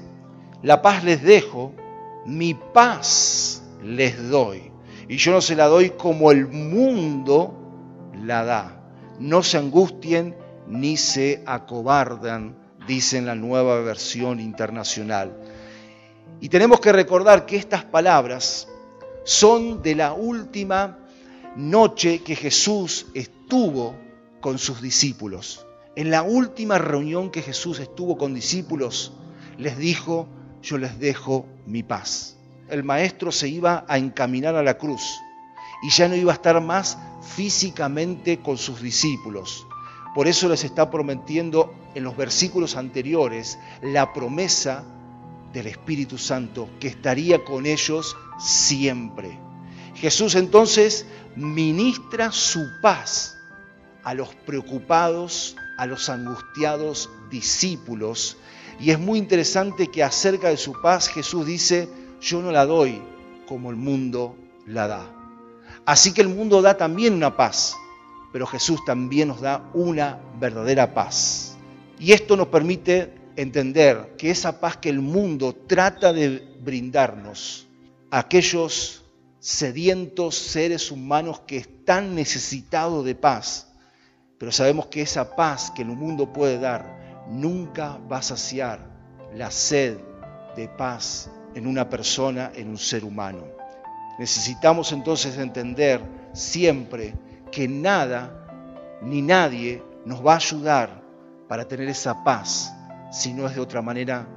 la 0.63 0.83
paz 0.83 1.05
les 1.05 1.23
dejo, 1.23 1.73
mi 2.27 2.55
paz 2.55 3.63
les 3.83 4.29
doy. 4.29 4.71
Y 5.09 5.17
yo 5.17 5.33
no 5.33 5.41
se 5.41 5.55
la 5.55 5.67
doy 5.67 5.91
como 5.91 6.33
el 6.33 6.49
mundo 6.49 7.55
la 8.25 8.45
da. 8.45 8.81
No 9.19 9.43
se 9.43 9.59
angustien 9.59 10.37
ni 10.67 10.97
se 10.97 11.43
acobardan, 11.47 12.57
dice 12.87 13.19
en 13.19 13.27
la 13.27 13.35
nueva 13.35 13.81
versión 13.81 14.41
internacional. 14.41 15.37
Y 16.41 16.49
tenemos 16.49 16.81
que 16.81 16.93
recordar 16.93 17.47
que 17.47 17.57
estas 17.57 17.85
palabras 17.85 18.69
son 19.25 19.83
de 19.83 19.95
la 19.95 20.13
última 20.13 20.99
noche 21.57 22.23
que 22.23 22.37
Jesús 22.37 23.07
estuvo 23.15 23.95
con 24.41 24.59
sus 24.59 24.83
discípulos. 24.83 25.65
En 25.97 26.11
la 26.11 26.23
última 26.23 26.77
reunión 26.77 27.31
que 27.31 27.41
Jesús 27.41 27.81
estuvo 27.81 28.19
con 28.19 28.35
discípulos, 28.35 29.15
les 29.57 29.79
dijo, 29.79 30.29
yo 30.63 30.77
les 30.77 30.99
dejo 30.99 31.47
mi 31.65 31.83
paz. 31.83 32.37
El 32.69 32.85
maestro 32.85 33.33
se 33.33 33.49
iba 33.49 33.87
a 33.89 33.97
encaminar 33.97 34.57
a 34.57 34.63
la 34.63 34.77
cruz 34.77 35.03
y 35.83 35.89
ya 35.89 36.07
no 36.07 36.15
iba 36.15 36.33
a 36.33 36.35
estar 36.35 36.61
más 36.61 36.99
físicamente 37.23 38.41
con 38.41 38.59
sus 38.59 38.83
discípulos. 38.83 39.67
Por 40.15 40.29
eso 40.29 40.51
les 40.51 40.65
está 40.65 40.91
prometiendo 40.91 41.75
en 41.95 42.05
los 42.05 42.15
versículos 42.15 42.77
anteriores 42.77 43.59
la 43.81 44.13
promesa 44.13 44.85
del 45.55 45.67
Espíritu 45.67 46.19
Santo 46.19 46.69
que 46.79 46.89
estaría 46.89 47.43
con 47.43 47.65
ellos 47.65 48.15
siempre. 48.39 49.39
Jesús 49.95 50.35
entonces 50.35 51.07
ministra 51.37 52.33
su 52.33 52.67
paz 52.83 53.39
a 54.05 54.13
los 54.13 54.35
preocupados, 54.35 55.57
a 55.77 55.87
los 55.87 56.09
angustiados 56.09 57.11
discípulos. 57.31 58.37
Y 58.81 58.91
es 58.91 58.99
muy 58.99 59.19
interesante 59.19 59.89
que 59.89 60.03
acerca 60.03 60.49
de 60.49 60.57
su 60.57 60.73
paz 60.81 61.09
Jesús 61.09 61.47
dice, 61.47 61.89
yo 62.21 62.43
no 62.43 62.53
la 62.53 62.67
doy 62.67 63.03
como 63.47 63.71
el 63.71 63.77
mundo 63.77 64.37
la 64.67 64.89
da. 64.89 65.12
Así 65.85 66.12
que 66.12 66.21
el 66.21 66.29
mundo 66.29 66.62
da 66.62 66.77
también 66.77 67.15
una 67.15 67.37
paz, 67.37 67.77
pero 68.33 68.47
Jesús 68.47 68.85
también 68.85 69.29
nos 69.29 69.41
da 69.41 69.71
una 69.73 70.19
verdadera 70.39 70.93
paz. 70.93 71.57
Y 71.99 72.12
esto 72.12 72.37
nos 72.37 72.49
permite 72.49 73.15
entender 73.37 74.15
que 74.19 74.31
esa 74.31 74.61
paz 74.61 74.77
que 74.77 74.89
el 74.89 75.01
mundo 75.01 75.55
trata 75.55 76.12
de 76.12 76.57
brindarnos, 76.61 77.69
aquellos 78.11 79.03
sedientos 79.39 80.35
seres 80.35 80.91
humanos 80.91 81.41
que 81.47 81.59
están 81.59 82.15
necesitados 82.15 83.05
de 83.05 83.15
paz, 83.15 83.69
pero 84.38 84.53
sabemos 84.53 84.87
que 84.87 85.03
esa 85.03 85.35
paz 85.35 85.70
que 85.70 85.83
el 85.83 85.88
mundo 85.88 86.33
puede 86.33 86.59
dar 86.59 87.25
nunca 87.29 87.99
va 88.11 88.18
a 88.18 88.22
saciar 88.22 88.81
la 89.35 89.51
sed 89.51 89.99
de 90.57 90.68
paz 90.68 91.31
en 91.55 91.66
una 91.66 91.88
persona, 91.88 92.53
en 92.55 92.68
un 92.68 92.79
ser 92.79 93.05
humano. 93.05 93.44
Necesitamos 94.18 94.92
entonces 94.92 95.37
entender 95.38 96.01
siempre 96.33 97.14
que 97.51 97.68
nada 97.68 98.99
ni 99.03 99.22
nadie 99.22 99.83
nos 100.05 100.25
va 100.25 100.35
a 100.35 100.37
ayudar 100.37 101.03
para 101.49 101.66
tener 101.66 101.88
esa 101.88 102.25
paz 102.25 102.72
si 103.11 103.33
no 103.33 103.46
es 103.46 103.55
de 103.55 103.61
otra 103.61 103.83
manera 103.83 104.29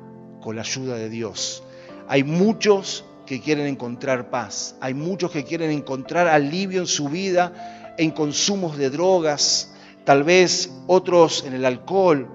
con 0.42 0.56
la 0.56 0.62
ayuda 0.62 0.96
de 0.96 1.10
Dios. 1.10 1.64
Hay 2.08 2.24
muchos 2.24 3.06
que 3.26 3.42
quieren 3.42 3.68
encontrar 3.68 4.30
paz, 4.30 4.76
hay 4.82 4.94
muchos 4.94 5.32
que 5.32 5.44
quieren 5.44 5.72
encontrar 5.72 6.28
alivio 6.28 6.82
en 6.82 6.88
su 6.88 7.10
vida 7.10 7.96
en 7.98 8.12
consumos 8.12 8.78
de 8.78 8.90
drogas, 8.90 9.74
tal 10.10 10.24
vez 10.24 10.72
otros 10.88 11.44
en 11.46 11.54
el 11.54 11.66
alcohol, 11.66 12.28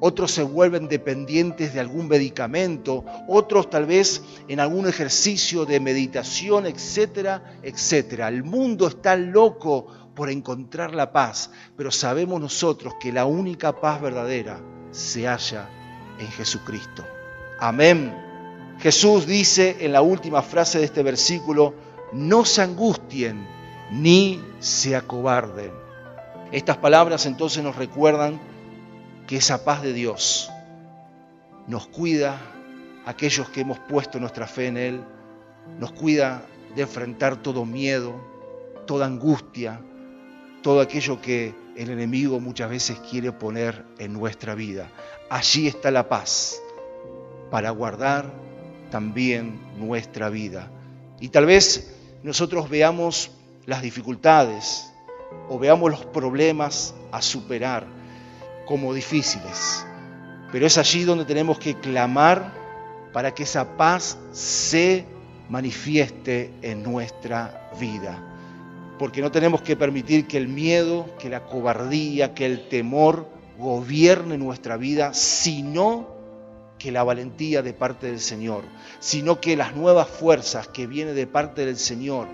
otros 0.00 0.32
se 0.32 0.42
vuelven 0.42 0.88
dependientes 0.88 1.72
de 1.72 1.78
algún 1.78 2.08
medicamento, 2.08 3.04
otros 3.28 3.70
tal 3.70 3.86
vez 3.86 4.20
en 4.48 4.58
algún 4.58 4.88
ejercicio 4.88 5.64
de 5.64 5.78
meditación, 5.78 6.66
etcétera, 6.66 7.60
etcétera. 7.62 8.26
El 8.26 8.42
mundo 8.42 8.88
está 8.88 9.14
loco 9.14 9.86
por 10.12 10.28
encontrar 10.28 10.92
la 10.92 11.12
paz, 11.12 11.52
pero 11.76 11.92
sabemos 11.92 12.40
nosotros 12.40 12.94
que 12.98 13.12
la 13.12 13.26
única 13.26 13.80
paz 13.80 14.02
verdadera 14.02 14.60
se 14.90 15.28
halla 15.28 15.68
en 16.18 16.26
Jesucristo. 16.32 17.04
Amén. 17.60 18.12
Jesús 18.80 19.24
dice 19.24 19.76
en 19.78 19.92
la 19.92 20.02
última 20.02 20.42
frase 20.42 20.80
de 20.80 20.86
este 20.86 21.04
versículo, 21.04 21.74
no 22.12 22.44
se 22.44 22.62
angustien 22.62 23.46
ni 23.92 24.42
se 24.58 24.96
acobarden. 24.96 25.89
Estas 26.52 26.78
palabras 26.78 27.26
entonces 27.26 27.62
nos 27.62 27.76
recuerdan 27.76 28.40
que 29.26 29.36
esa 29.36 29.64
paz 29.64 29.82
de 29.82 29.92
Dios 29.92 30.50
nos 31.68 31.86
cuida 31.86 32.40
a 33.06 33.10
aquellos 33.10 33.48
que 33.50 33.60
hemos 33.60 33.78
puesto 33.78 34.18
nuestra 34.18 34.48
fe 34.48 34.66
en 34.66 34.76
Él, 34.76 35.04
nos 35.78 35.92
cuida 35.92 36.42
de 36.74 36.82
enfrentar 36.82 37.36
todo 37.36 37.64
miedo, 37.64 38.14
toda 38.86 39.06
angustia, 39.06 39.80
todo 40.62 40.80
aquello 40.80 41.20
que 41.20 41.54
el 41.76 41.90
enemigo 41.90 42.40
muchas 42.40 42.68
veces 42.68 42.98
quiere 43.10 43.30
poner 43.30 43.84
en 43.98 44.12
nuestra 44.12 44.56
vida. 44.56 44.90
Allí 45.30 45.68
está 45.68 45.92
la 45.92 46.08
paz 46.08 46.60
para 47.50 47.70
guardar 47.70 48.32
también 48.90 49.60
nuestra 49.78 50.28
vida. 50.28 50.70
Y 51.20 51.28
tal 51.28 51.46
vez 51.46 51.94
nosotros 52.22 52.68
veamos 52.68 53.30
las 53.66 53.82
dificultades, 53.82 54.89
o 55.48 55.58
veamos 55.58 55.90
los 55.90 56.04
problemas 56.06 56.94
a 57.12 57.22
superar 57.22 57.86
como 58.66 58.94
difíciles. 58.94 59.86
Pero 60.52 60.66
es 60.66 60.78
allí 60.78 61.04
donde 61.04 61.24
tenemos 61.24 61.58
que 61.58 61.74
clamar 61.74 62.52
para 63.12 63.34
que 63.34 63.42
esa 63.42 63.76
paz 63.76 64.18
se 64.32 65.04
manifieste 65.48 66.52
en 66.62 66.82
nuestra 66.82 67.70
vida. 67.78 68.26
Porque 68.98 69.22
no 69.22 69.30
tenemos 69.30 69.62
que 69.62 69.76
permitir 69.76 70.26
que 70.26 70.36
el 70.36 70.48
miedo, 70.48 71.06
que 71.18 71.28
la 71.28 71.44
cobardía, 71.44 72.34
que 72.34 72.46
el 72.46 72.68
temor 72.68 73.28
gobierne 73.58 74.38
nuestra 74.38 74.76
vida, 74.76 75.14
sino 75.14 76.08
que 76.78 76.90
la 76.90 77.04
valentía 77.04 77.62
de 77.62 77.72
parte 77.72 78.06
del 78.06 78.20
Señor, 78.20 78.62
sino 79.00 79.40
que 79.40 79.56
las 79.56 79.76
nuevas 79.76 80.08
fuerzas 80.08 80.68
que 80.68 80.86
vienen 80.86 81.14
de 81.14 81.26
parte 81.26 81.66
del 81.66 81.76
Señor, 81.76 82.26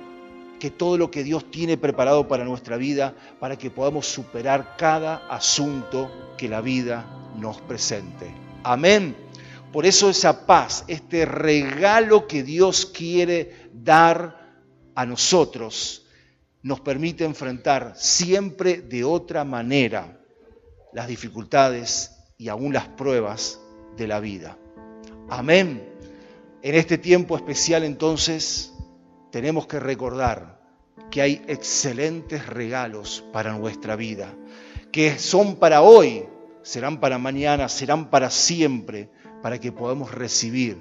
que 0.59 0.71
todo 0.71 0.97
lo 0.97 1.11
que 1.11 1.23
Dios 1.23 1.51
tiene 1.51 1.77
preparado 1.77 2.29
para 2.29 2.45
nuestra 2.45 2.77
vida, 2.77 3.15
para 3.41 3.57
que 3.57 3.71
podamos 3.71 4.07
superar 4.07 4.77
cada 4.77 5.27
asunto 5.29 6.35
que 6.37 6.49
la 6.49 6.61
vida 6.61 7.07
nos 7.39 7.61
presente. 7.61 8.31
Amén. 8.63 9.17
Por 9.73 9.87
eso 9.87 10.09
esa 10.09 10.47
paz, 10.47 10.85
este 10.89 11.27
regalo 11.27 12.27
que 12.27 12.43
Dios 12.43 12.87
quiere 12.87 13.71
dar 13.73 14.55
a 14.95 15.05
nosotros, 15.05 16.07
nos 16.63 16.81
permite 16.81 17.25
enfrentar 17.25 17.95
siempre 17.97 18.81
de 18.81 19.05
otra 19.05 19.45
manera 19.45 20.19
las 20.93 21.07
dificultades 21.07 22.13
y 22.39 22.49
aún 22.49 22.73
las 22.73 22.89
pruebas 22.89 23.61
de 23.97 24.07
la 24.07 24.19
vida. 24.19 24.57
Amén. 25.29 25.87
En 26.63 26.75
este 26.75 26.99
tiempo 26.99 27.37
especial 27.37 27.85
entonces 27.85 28.73
tenemos 29.37 29.67
que 29.67 29.79
recordar 29.79 30.59
que 31.11 31.21
hay 31.21 31.43
excelentes 31.47 32.47
regalos 32.47 33.23
para 33.35 33.53
nuestra 33.53 33.95
vida, 33.95 34.35
que 34.91 35.19
son 35.19 35.57
para 35.57 35.83
hoy, 35.83 36.25
serán 36.63 37.01
para 37.01 37.19
mañana, 37.19 37.69
serán 37.69 38.09
para 38.09 38.31
siempre, 38.31 39.11
para 39.43 39.61
que 39.61 39.73
podamos 39.73 40.11
recibir 40.11 40.79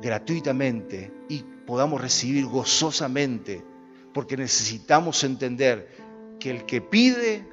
gratuitamente 0.00 1.12
y 1.28 1.42
podamos 1.66 2.00
recibir 2.00 2.46
gozosamente, 2.46 3.64
porque 4.14 4.36
necesitamos 4.36 5.24
entender 5.24 5.88
que 6.38 6.50
el 6.50 6.64
que 6.66 6.82
pide 6.82 7.44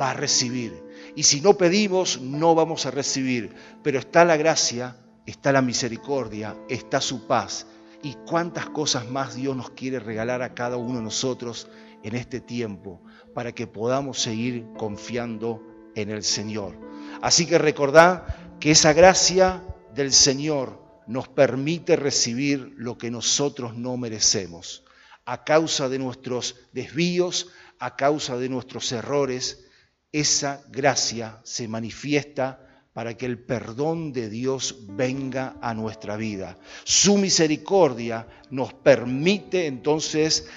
va 0.00 0.12
a 0.12 0.14
recibir. 0.14 0.82
Y 1.14 1.24
si 1.24 1.42
no 1.42 1.58
pedimos, 1.58 2.22
no 2.22 2.54
vamos 2.54 2.86
a 2.86 2.90
recibir. 2.90 3.54
Pero 3.82 3.98
está 3.98 4.24
la 4.24 4.38
gracia, 4.38 4.96
está 5.26 5.52
la 5.52 5.60
misericordia, 5.60 6.56
está 6.70 7.02
su 7.02 7.26
paz. 7.26 7.66
Y 8.02 8.14
cuántas 8.26 8.68
cosas 8.70 9.08
más 9.08 9.34
Dios 9.34 9.56
nos 9.56 9.70
quiere 9.70 10.00
regalar 10.00 10.42
a 10.42 10.54
cada 10.54 10.76
uno 10.76 10.98
de 10.98 11.04
nosotros 11.04 11.68
en 12.02 12.16
este 12.16 12.40
tiempo 12.40 13.00
para 13.34 13.52
que 13.52 13.66
podamos 13.66 14.20
seguir 14.20 14.66
confiando 14.76 15.62
en 15.94 16.10
el 16.10 16.22
Señor. 16.22 16.76
Así 17.20 17.46
que 17.46 17.58
recordad 17.58 18.24
que 18.58 18.72
esa 18.72 18.92
gracia 18.92 19.62
del 19.94 20.12
Señor 20.12 20.82
nos 21.06 21.28
permite 21.28 21.96
recibir 21.96 22.74
lo 22.76 22.98
que 22.98 23.10
nosotros 23.10 23.76
no 23.76 23.96
merecemos. 23.96 24.84
A 25.24 25.44
causa 25.44 25.88
de 25.88 25.98
nuestros 25.98 26.56
desvíos, 26.72 27.48
a 27.78 27.96
causa 27.96 28.36
de 28.36 28.48
nuestros 28.48 28.90
errores, 28.92 29.66
esa 30.10 30.62
gracia 30.70 31.40
se 31.42 31.68
manifiesta 31.68 32.71
para 32.92 33.16
que 33.16 33.26
el 33.26 33.38
perdón 33.38 34.12
de 34.12 34.28
Dios 34.28 34.84
venga 34.88 35.56
a 35.60 35.74
nuestra 35.74 36.16
vida. 36.16 36.58
Su 36.84 37.16
misericordia 37.16 38.26
nos 38.50 38.74
permite 38.74 39.66
entonces 39.66 40.48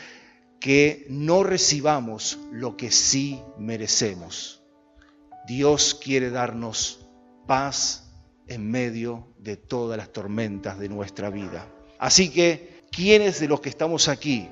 que 0.60 1.06
no 1.10 1.43
recibamos 1.43 2.39
lo 2.52 2.76
que 2.76 2.91
sí 2.91 3.39
merecemos. 3.58 4.63
Dios 5.48 5.93
quiere 5.93 6.32
darnos 6.32 7.08
paz 7.45 8.12
en 8.48 8.69
medio 8.69 9.28
de 9.38 9.58
todas 9.58 9.98
las 9.98 10.12
tormentas 10.12 10.80
de 10.80 10.89
nuestra 10.89 11.30
vida. 11.30 11.67
Así 12.00 12.30
que, 12.30 12.84
¿quiénes 12.91 13.39
de 13.39 13.48
los 13.48 13.62
que 13.62 13.69
estamos 13.69 14.08
aquí 14.08 14.50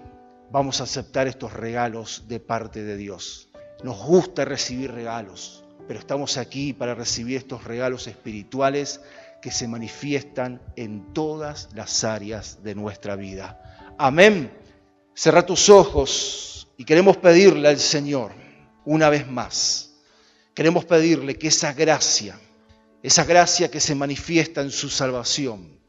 vamos 0.52 0.80
a 0.80 0.84
aceptar 0.84 1.28
estos 1.28 1.54
regalos 1.54 2.26
de 2.28 2.40
parte 2.40 2.84
de 2.84 2.96
Dios? 2.96 3.50
Nos 3.84 3.98
gusta 4.06 4.46
recibir 4.46 4.92
regalos, 4.92 5.63
pero 5.88 6.00
estamos 6.00 6.38
aquí 6.38 6.74
para 6.74 6.96
recibir 6.96 7.38
estos 7.38 7.64
regalos 7.64 8.08
espirituales 8.08 9.02
que 9.42 9.52
se 9.52 9.68
manifiestan 9.68 10.62
en 10.76 11.14
todas 11.14 11.70
las 11.74 12.04
áreas 12.04 12.64
de 12.64 12.76
nuestra 12.76 13.16
vida. 13.16 13.94
Amén. 13.98 14.52
Cerra 15.14 15.46
tus 15.46 15.70
ojos 15.70 16.68
y 16.78 16.86
queremos 16.86 17.18
pedirle 17.18 17.68
al 17.68 17.80
Señor 17.80 18.32
una 18.86 19.10
vez 19.10 19.28
más. 19.28 19.96
Queremos 20.54 20.86
pedirle 20.86 21.38
que 21.38 21.50
esa 21.50 21.74
gracia, 21.74 22.40
esa 23.02 23.26
gracia 23.26 23.70
que 23.70 23.80
se 23.80 23.96
manifiesta 23.96 24.62
en 24.62 24.72
su 24.72 24.90
salvación, 24.90 25.80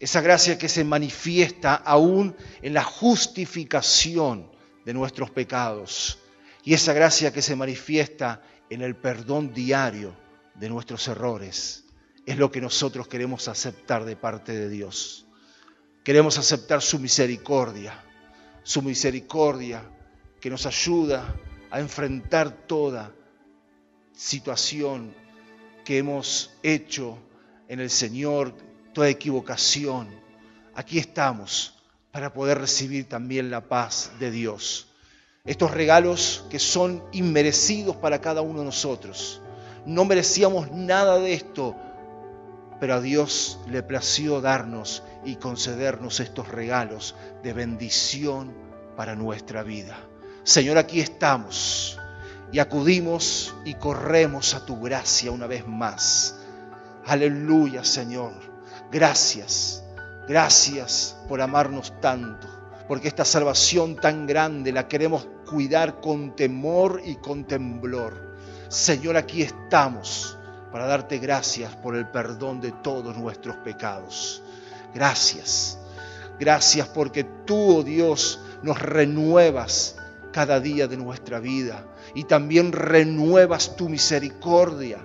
esa 0.00 0.20
gracia 0.20 0.58
que 0.58 0.68
se 0.68 0.84
manifiesta 0.84 1.74
aún 1.74 2.36
en 2.62 2.74
la 2.74 2.84
justificación 2.84 4.50
de 4.84 4.94
nuestros 4.94 5.30
pecados 5.30 6.18
y 6.64 6.74
esa 6.74 6.92
gracia 6.92 7.32
que 7.32 7.42
se 7.42 7.56
manifiesta 7.56 8.42
en 8.42 8.57
el 8.70 8.96
perdón 8.96 9.52
diario 9.52 10.14
de 10.54 10.68
nuestros 10.68 11.06
errores, 11.08 11.84
es 12.26 12.36
lo 12.36 12.50
que 12.50 12.60
nosotros 12.60 13.08
queremos 13.08 13.48
aceptar 13.48 14.04
de 14.04 14.16
parte 14.16 14.52
de 14.52 14.68
Dios. 14.68 15.26
Queremos 16.04 16.38
aceptar 16.38 16.82
su 16.82 16.98
misericordia, 16.98 18.02
su 18.62 18.82
misericordia 18.82 19.82
que 20.40 20.50
nos 20.50 20.66
ayuda 20.66 21.34
a 21.70 21.80
enfrentar 21.80 22.50
toda 22.66 23.12
situación 24.14 25.14
que 25.84 25.98
hemos 25.98 26.52
hecho 26.62 27.18
en 27.68 27.80
el 27.80 27.90
Señor, 27.90 28.54
toda 28.92 29.08
equivocación, 29.08 30.08
aquí 30.74 30.98
estamos 30.98 31.74
para 32.10 32.32
poder 32.32 32.58
recibir 32.58 33.08
también 33.08 33.50
la 33.50 33.68
paz 33.68 34.12
de 34.18 34.30
Dios. 34.30 34.87
Estos 35.48 35.70
regalos 35.70 36.44
que 36.50 36.58
son 36.58 37.02
inmerecidos 37.10 37.96
para 37.96 38.20
cada 38.20 38.42
uno 38.42 38.58
de 38.58 38.66
nosotros. 38.66 39.40
No 39.86 40.04
merecíamos 40.04 40.70
nada 40.72 41.18
de 41.18 41.32
esto, 41.32 41.74
pero 42.78 42.96
a 42.96 43.00
Dios 43.00 43.58
le 43.66 43.82
plació 43.82 44.42
darnos 44.42 45.02
y 45.24 45.36
concedernos 45.36 46.20
estos 46.20 46.48
regalos 46.48 47.14
de 47.42 47.54
bendición 47.54 48.52
para 48.94 49.14
nuestra 49.14 49.62
vida. 49.62 49.96
Señor, 50.44 50.76
aquí 50.76 51.00
estamos 51.00 51.98
y 52.52 52.58
acudimos 52.58 53.54
y 53.64 53.72
corremos 53.72 54.52
a 54.52 54.66
tu 54.66 54.78
gracia 54.78 55.30
una 55.30 55.46
vez 55.46 55.66
más. 55.66 56.40
Aleluya, 57.06 57.84
Señor. 57.84 58.34
Gracias, 58.92 59.82
gracias 60.28 61.16
por 61.26 61.40
amarnos 61.40 61.98
tanto, 62.02 62.46
porque 62.86 63.08
esta 63.08 63.24
salvación 63.24 63.96
tan 63.96 64.26
grande 64.26 64.72
la 64.72 64.88
queremos 64.88 65.26
cuidar 65.48 66.00
con 66.00 66.36
temor 66.36 67.00
y 67.04 67.16
con 67.16 67.44
temblor. 67.44 68.36
Señor, 68.68 69.16
aquí 69.16 69.42
estamos 69.42 70.36
para 70.70 70.86
darte 70.86 71.18
gracias 71.18 71.74
por 71.76 71.96
el 71.96 72.06
perdón 72.08 72.60
de 72.60 72.72
todos 72.72 73.16
nuestros 73.16 73.56
pecados. 73.56 74.42
Gracias, 74.94 75.78
gracias 76.38 76.88
porque 76.88 77.24
tú, 77.46 77.78
oh 77.78 77.82
Dios, 77.82 78.40
nos 78.62 78.80
renuevas 78.80 79.96
cada 80.32 80.60
día 80.60 80.86
de 80.86 80.96
nuestra 80.96 81.40
vida 81.40 81.84
y 82.14 82.24
también 82.24 82.72
renuevas 82.72 83.76
tu 83.76 83.88
misericordia. 83.88 84.98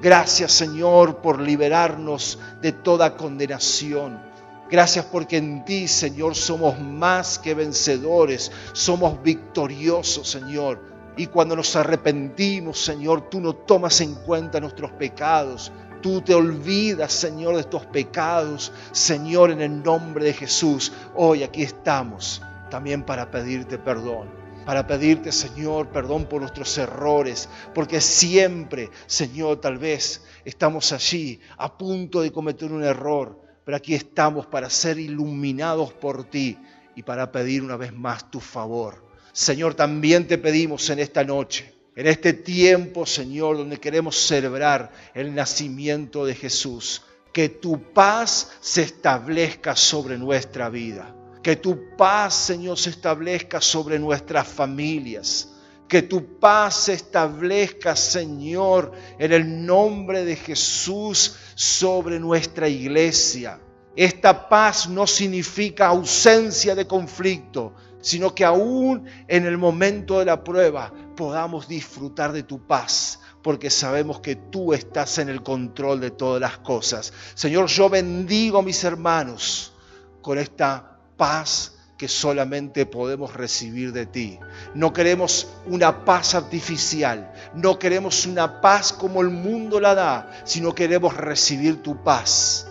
Gracias 0.00 0.52
Señor 0.52 1.18
por 1.18 1.40
liberarnos 1.40 2.38
de 2.60 2.72
toda 2.72 3.16
condenación. 3.16 4.31
Gracias 4.72 5.04
porque 5.04 5.36
en 5.36 5.66
ti, 5.66 5.86
Señor, 5.86 6.34
somos 6.34 6.80
más 6.80 7.38
que 7.38 7.52
vencedores, 7.52 8.50
somos 8.72 9.22
victoriosos, 9.22 10.26
Señor. 10.30 10.80
Y 11.14 11.26
cuando 11.26 11.54
nos 11.54 11.76
arrepentimos, 11.76 12.82
Señor, 12.82 13.28
tú 13.28 13.38
no 13.38 13.52
tomas 13.52 14.00
en 14.00 14.14
cuenta 14.14 14.60
nuestros 14.60 14.90
pecados. 14.92 15.70
Tú 16.00 16.22
te 16.22 16.32
olvidas, 16.32 17.12
Señor, 17.12 17.56
de 17.56 17.60
estos 17.60 17.84
pecados. 17.84 18.72
Señor, 18.92 19.50
en 19.50 19.60
el 19.60 19.82
nombre 19.82 20.24
de 20.24 20.32
Jesús, 20.32 20.90
hoy 21.14 21.42
aquí 21.42 21.62
estamos 21.62 22.40
también 22.70 23.02
para 23.02 23.30
pedirte 23.30 23.76
perdón 23.76 24.40
para 24.64 24.86
pedirte, 24.86 25.32
Señor, 25.32 25.88
perdón 25.88 26.26
por 26.26 26.40
nuestros 26.40 26.78
errores, 26.78 27.48
porque 27.74 28.00
siempre, 28.00 28.90
Señor, 29.06 29.60
tal 29.60 29.76
vez 29.76 30.22
estamos 30.44 30.92
allí 30.92 31.40
a 31.58 31.76
punto 31.76 32.20
de 32.20 32.30
cometer 32.30 32.72
un 32.72 32.84
error, 32.84 33.41
pero 33.64 33.76
aquí 33.76 33.94
estamos 33.94 34.46
para 34.46 34.70
ser 34.70 34.98
iluminados 34.98 35.92
por 35.92 36.24
ti 36.24 36.58
y 36.94 37.02
para 37.02 37.32
pedir 37.32 37.62
una 37.62 37.76
vez 37.76 37.92
más 37.92 38.30
tu 38.30 38.40
favor. 38.40 39.04
Señor, 39.32 39.74
también 39.74 40.26
te 40.26 40.38
pedimos 40.38 40.88
en 40.90 40.98
esta 40.98 41.24
noche, 41.24 41.74
en 41.96 42.06
este 42.06 42.32
tiempo, 42.32 43.06
Señor, 43.06 43.56
donde 43.56 43.78
queremos 43.78 44.16
celebrar 44.16 44.92
el 45.14 45.34
nacimiento 45.34 46.24
de 46.26 46.34
Jesús, 46.34 47.02
que 47.32 47.48
tu 47.48 47.92
paz 47.92 48.52
se 48.60 48.82
establezca 48.82 49.74
sobre 49.74 50.18
nuestra 50.18 50.68
vida 50.68 51.14
que 51.42 51.56
tu 51.56 51.96
paz, 51.96 52.34
Señor, 52.34 52.78
se 52.78 52.90
establezca 52.90 53.60
sobre 53.60 53.98
nuestras 53.98 54.46
familias. 54.46 55.48
Que 55.92 56.00
tu 56.00 56.38
paz 56.38 56.84
se 56.84 56.94
establezca, 56.94 57.94
Señor, 57.94 58.92
en 59.18 59.30
el 59.30 59.66
nombre 59.66 60.24
de 60.24 60.36
Jesús 60.36 61.36
sobre 61.54 62.18
nuestra 62.18 62.66
iglesia. 62.66 63.60
Esta 63.94 64.48
paz 64.48 64.88
no 64.88 65.06
significa 65.06 65.88
ausencia 65.88 66.74
de 66.74 66.86
conflicto, 66.86 67.74
sino 68.00 68.34
que 68.34 68.42
aún 68.42 69.04
en 69.28 69.44
el 69.44 69.58
momento 69.58 70.18
de 70.18 70.24
la 70.24 70.42
prueba 70.42 70.90
podamos 71.14 71.68
disfrutar 71.68 72.32
de 72.32 72.44
tu 72.44 72.66
paz, 72.66 73.20
porque 73.42 73.68
sabemos 73.68 74.20
que 74.20 74.36
tú 74.36 74.72
estás 74.72 75.18
en 75.18 75.28
el 75.28 75.42
control 75.42 76.00
de 76.00 76.12
todas 76.12 76.40
las 76.40 76.56
cosas. 76.56 77.12
Señor, 77.34 77.66
yo 77.66 77.90
bendigo 77.90 78.60
a 78.60 78.62
mis 78.62 78.82
hermanos 78.82 79.74
con 80.22 80.38
esta 80.38 81.00
paz 81.18 81.81
que 82.02 82.08
solamente 82.08 82.84
podemos 82.84 83.32
recibir 83.32 83.92
de 83.92 84.06
ti. 84.06 84.40
No 84.74 84.92
queremos 84.92 85.46
una 85.66 86.04
paz 86.04 86.34
artificial, 86.34 87.32
no 87.54 87.78
queremos 87.78 88.26
una 88.26 88.60
paz 88.60 88.92
como 88.92 89.20
el 89.20 89.28
mundo 89.28 89.78
la 89.78 89.94
da, 89.94 90.42
sino 90.42 90.74
queremos 90.74 91.16
recibir 91.16 91.80
tu 91.80 92.02
paz. 92.02 92.66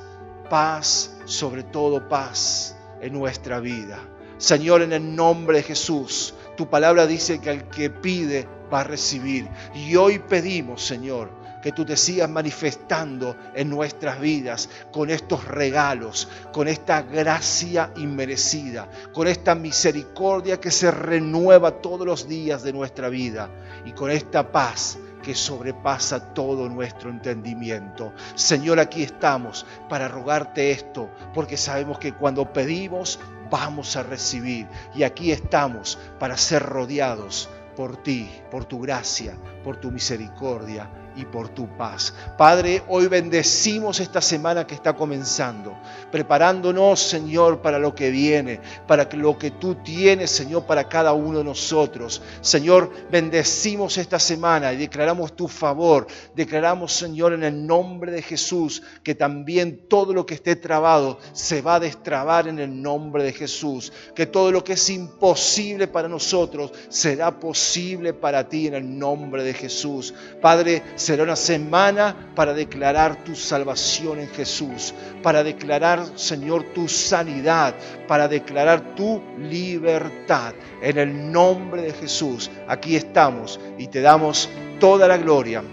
Paz, 0.50 1.16
sobre 1.24 1.64
todo 1.64 2.10
paz 2.10 2.76
en 3.00 3.14
nuestra 3.14 3.62
vida. 3.62 4.00
Señor, 4.38 4.82
en 4.82 4.92
el 4.92 5.16
nombre 5.16 5.60
de 5.60 5.64
Jesús, 5.64 6.34
tu 6.58 6.70
palabra 6.70 7.08
dice 7.08 7.40
que 7.40 7.52
al 7.52 7.70
que 7.70 7.90
pide 7.90 8.50
va 8.70 8.82
a 8.82 8.84
recibir. 8.84 9.48
Y 9.74 9.96
hoy 9.96 10.20
pedimos, 10.20 10.86
Señor, 10.86 11.30
que 11.62 11.72
tú 11.72 11.86
te 11.86 11.96
sigas 11.96 12.30
manifestando 12.30 13.36
en 13.54 13.70
nuestras 13.70 14.20
vidas 14.20 14.70
con 14.92 15.10
estos 15.10 15.46
regalos, 15.48 16.28
con 16.52 16.68
esta 16.68 17.02
gracia 17.04 17.92
inmerecida, 17.98 18.90
con 19.14 19.28
esta 19.28 19.56
misericordia 19.56 20.60
que 20.60 20.72
se 20.72 20.92
renueva 20.92 21.82
todos 21.82 22.06
los 22.06 22.28
días 22.28 22.64
de 22.64 22.74
nuestra 22.74 23.10
vida 23.10 23.50
y 23.86 23.92
con 23.92 24.12
esta 24.12 24.52
paz 24.52 24.98
que 25.22 25.36
sobrepasa 25.36 26.34
todo 26.34 26.68
nuestro 26.68 27.10
entendimiento. 27.10 28.14
Señor, 28.36 28.80
aquí 28.80 29.04
estamos 29.04 29.66
para 29.88 30.08
rogarte 30.08 30.72
esto, 30.72 31.10
porque 31.34 31.58
sabemos 31.58 32.00
que 32.00 32.14
cuando 32.14 32.52
pedimos 32.52 33.20
vamos 33.52 33.96
a 33.98 34.04
recibir 34.04 34.68
y 34.96 35.04
aquí 35.04 35.32
estamos 35.32 36.00
para 36.20 36.38
ser 36.38 36.64
rodeados 36.64 37.50
por 37.76 37.98
ti, 37.98 38.30
por 38.50 38.66
tu 38.66 38.80
gracia, 38.80 39.36
por 39.64 39.78
tu 39.78 39.92
misericordia 39.92 40.90
y 41.16 41.26
por 41.26 41.50
tu 41.50 41.68
paz. 41.78 42.14
Padre, 42.38 42.84
hoy 42.88 43.08
bendecimos 43.08 44.00
esta 44.00 44.22
semana 44.22 44.66
que 44.66 44.76
está 44.76 44.94
comenzando, 44.94 45.78
preparándonos, 46.12 47.00
Señor, 47.00 47.62
para 47.62 47.80
lo 47.80 47.94
que 47.94 48.10
viene, 48.10 48.60
para 48.88 49.08
lo 49.14 49.38
que 49.38 49.52
tú 49.52 49.76
tienes, 49.76 50.32
Señor, 50.32 50.66
para 50.66 50.88
cada 50.88 51.14
uno 51.14 51.40
de 51.40 51.44
nosotros. 51.44 52.22
Señor, 52.42 52.92
bendecimos 53.12 53.98
esta 53.98 54.20
semana 54.20 54.74
y 54.74 54.78
declaramos 54.78 55.36
tu 55.36 55.48
favor. 55.48 56.08
Declaramos, 56.36 56.94
Señor, 56.94 57.34
en 57.34 57.44
el 57.44 57.66
nombre 57.66 58.12
de 58.12 58.22
Jesús, 58.22 58.84
que 59.04 59.16
también 59.16 59.88
todo 59.88 60.14
lo 60.14 60.26
que 60.26 60.36
esté 60.36 60.56
trabado 60.56 61.20
se 61.34 61.62
va 61.62 61.76
a 61.76 61.80
destrabar 61.80 62.48
en 62.48 62.60
el 62.60 62.82
nombre 62.82 63.24
de 63.24 63.34
Jesús. 63.34 63.92
Que 64.16 64.26
todo 64.26 64.52
lo 64.52 64.64
que 64.64 64.74
es 64.74 64.90
imposible 64.90 65.88
para 65.88 66.08
nosotros 66.08 66.72
será 66.90 67.40
posible 67.40 68.14
para 68.14 68.48
ti 68.48 68.68
en 68.68 68.76
el 68.76 69.00
nombre 69.00 69.44
de 69.44 69.54
Jesús. 69.54 70.14
Padre, 70.42 70.84
Será 71.02 71.24
una 71.24 71.36
semana 71.36 72.16
para 72.36 72.54
declarar 72.54 73.24
tu 73.24 73.36
salvación 73.36 74.20
en 74.20 74.30
Jesús, 74.30 74.94
para 75.24 75.44
declarar, 75.44 76.06
Señor, 76.14 76.64
tu 76.76 76.88
sanidad, 76.88 77.74
para 78.08 78.28
declarar 78.28 78.94
tu 78.94 79.20
libertad. 79.40 80.54
En 80.80 81.00
el 81.00 81.32
nombre 81.32 81.82
de 81.82 81.94
Jesús, 81.94 82.52
aquí 82.68 82.96
estamos 82.96 83.60
y 83.80 83.88
te 83.88 84.02
damos 84.02 84.48
toda 84.80 85.08
la 85.08 85.18
gloria, 85.18 85.64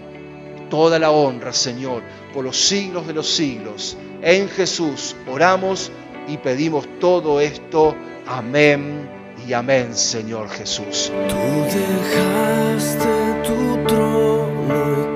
toda 0.67 0.97
la 0.97 1.11
honra, 1.11 1.53
Señor, 1.53 2.01
por 2.33 2.43
los 2.43 2.57
siglos 2.57 3.05
de 3.05 3.13
los 3.13 3.29
siglos. 3.29 3.95
En 4.23 4.49
Jesús 4.49 5.15
oramos 5.31 5.91
y 6.27 6.37
pedimos 6.37 6.87
todo 6.99 7.39
esto. 7.39 7.95
Amén 8.25 9.07
y 9.47 9.53
amén, 9.53 9.93
Señor 9.93 10.49
Jesús. 10.49 11.11
Tú 11.27 11.35
dejaste 11.77 13.07
tu 13.43 13.85
trono 13.85 15.08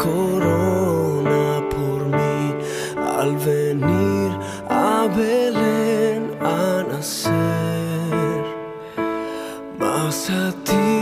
hati. 10.31 10.92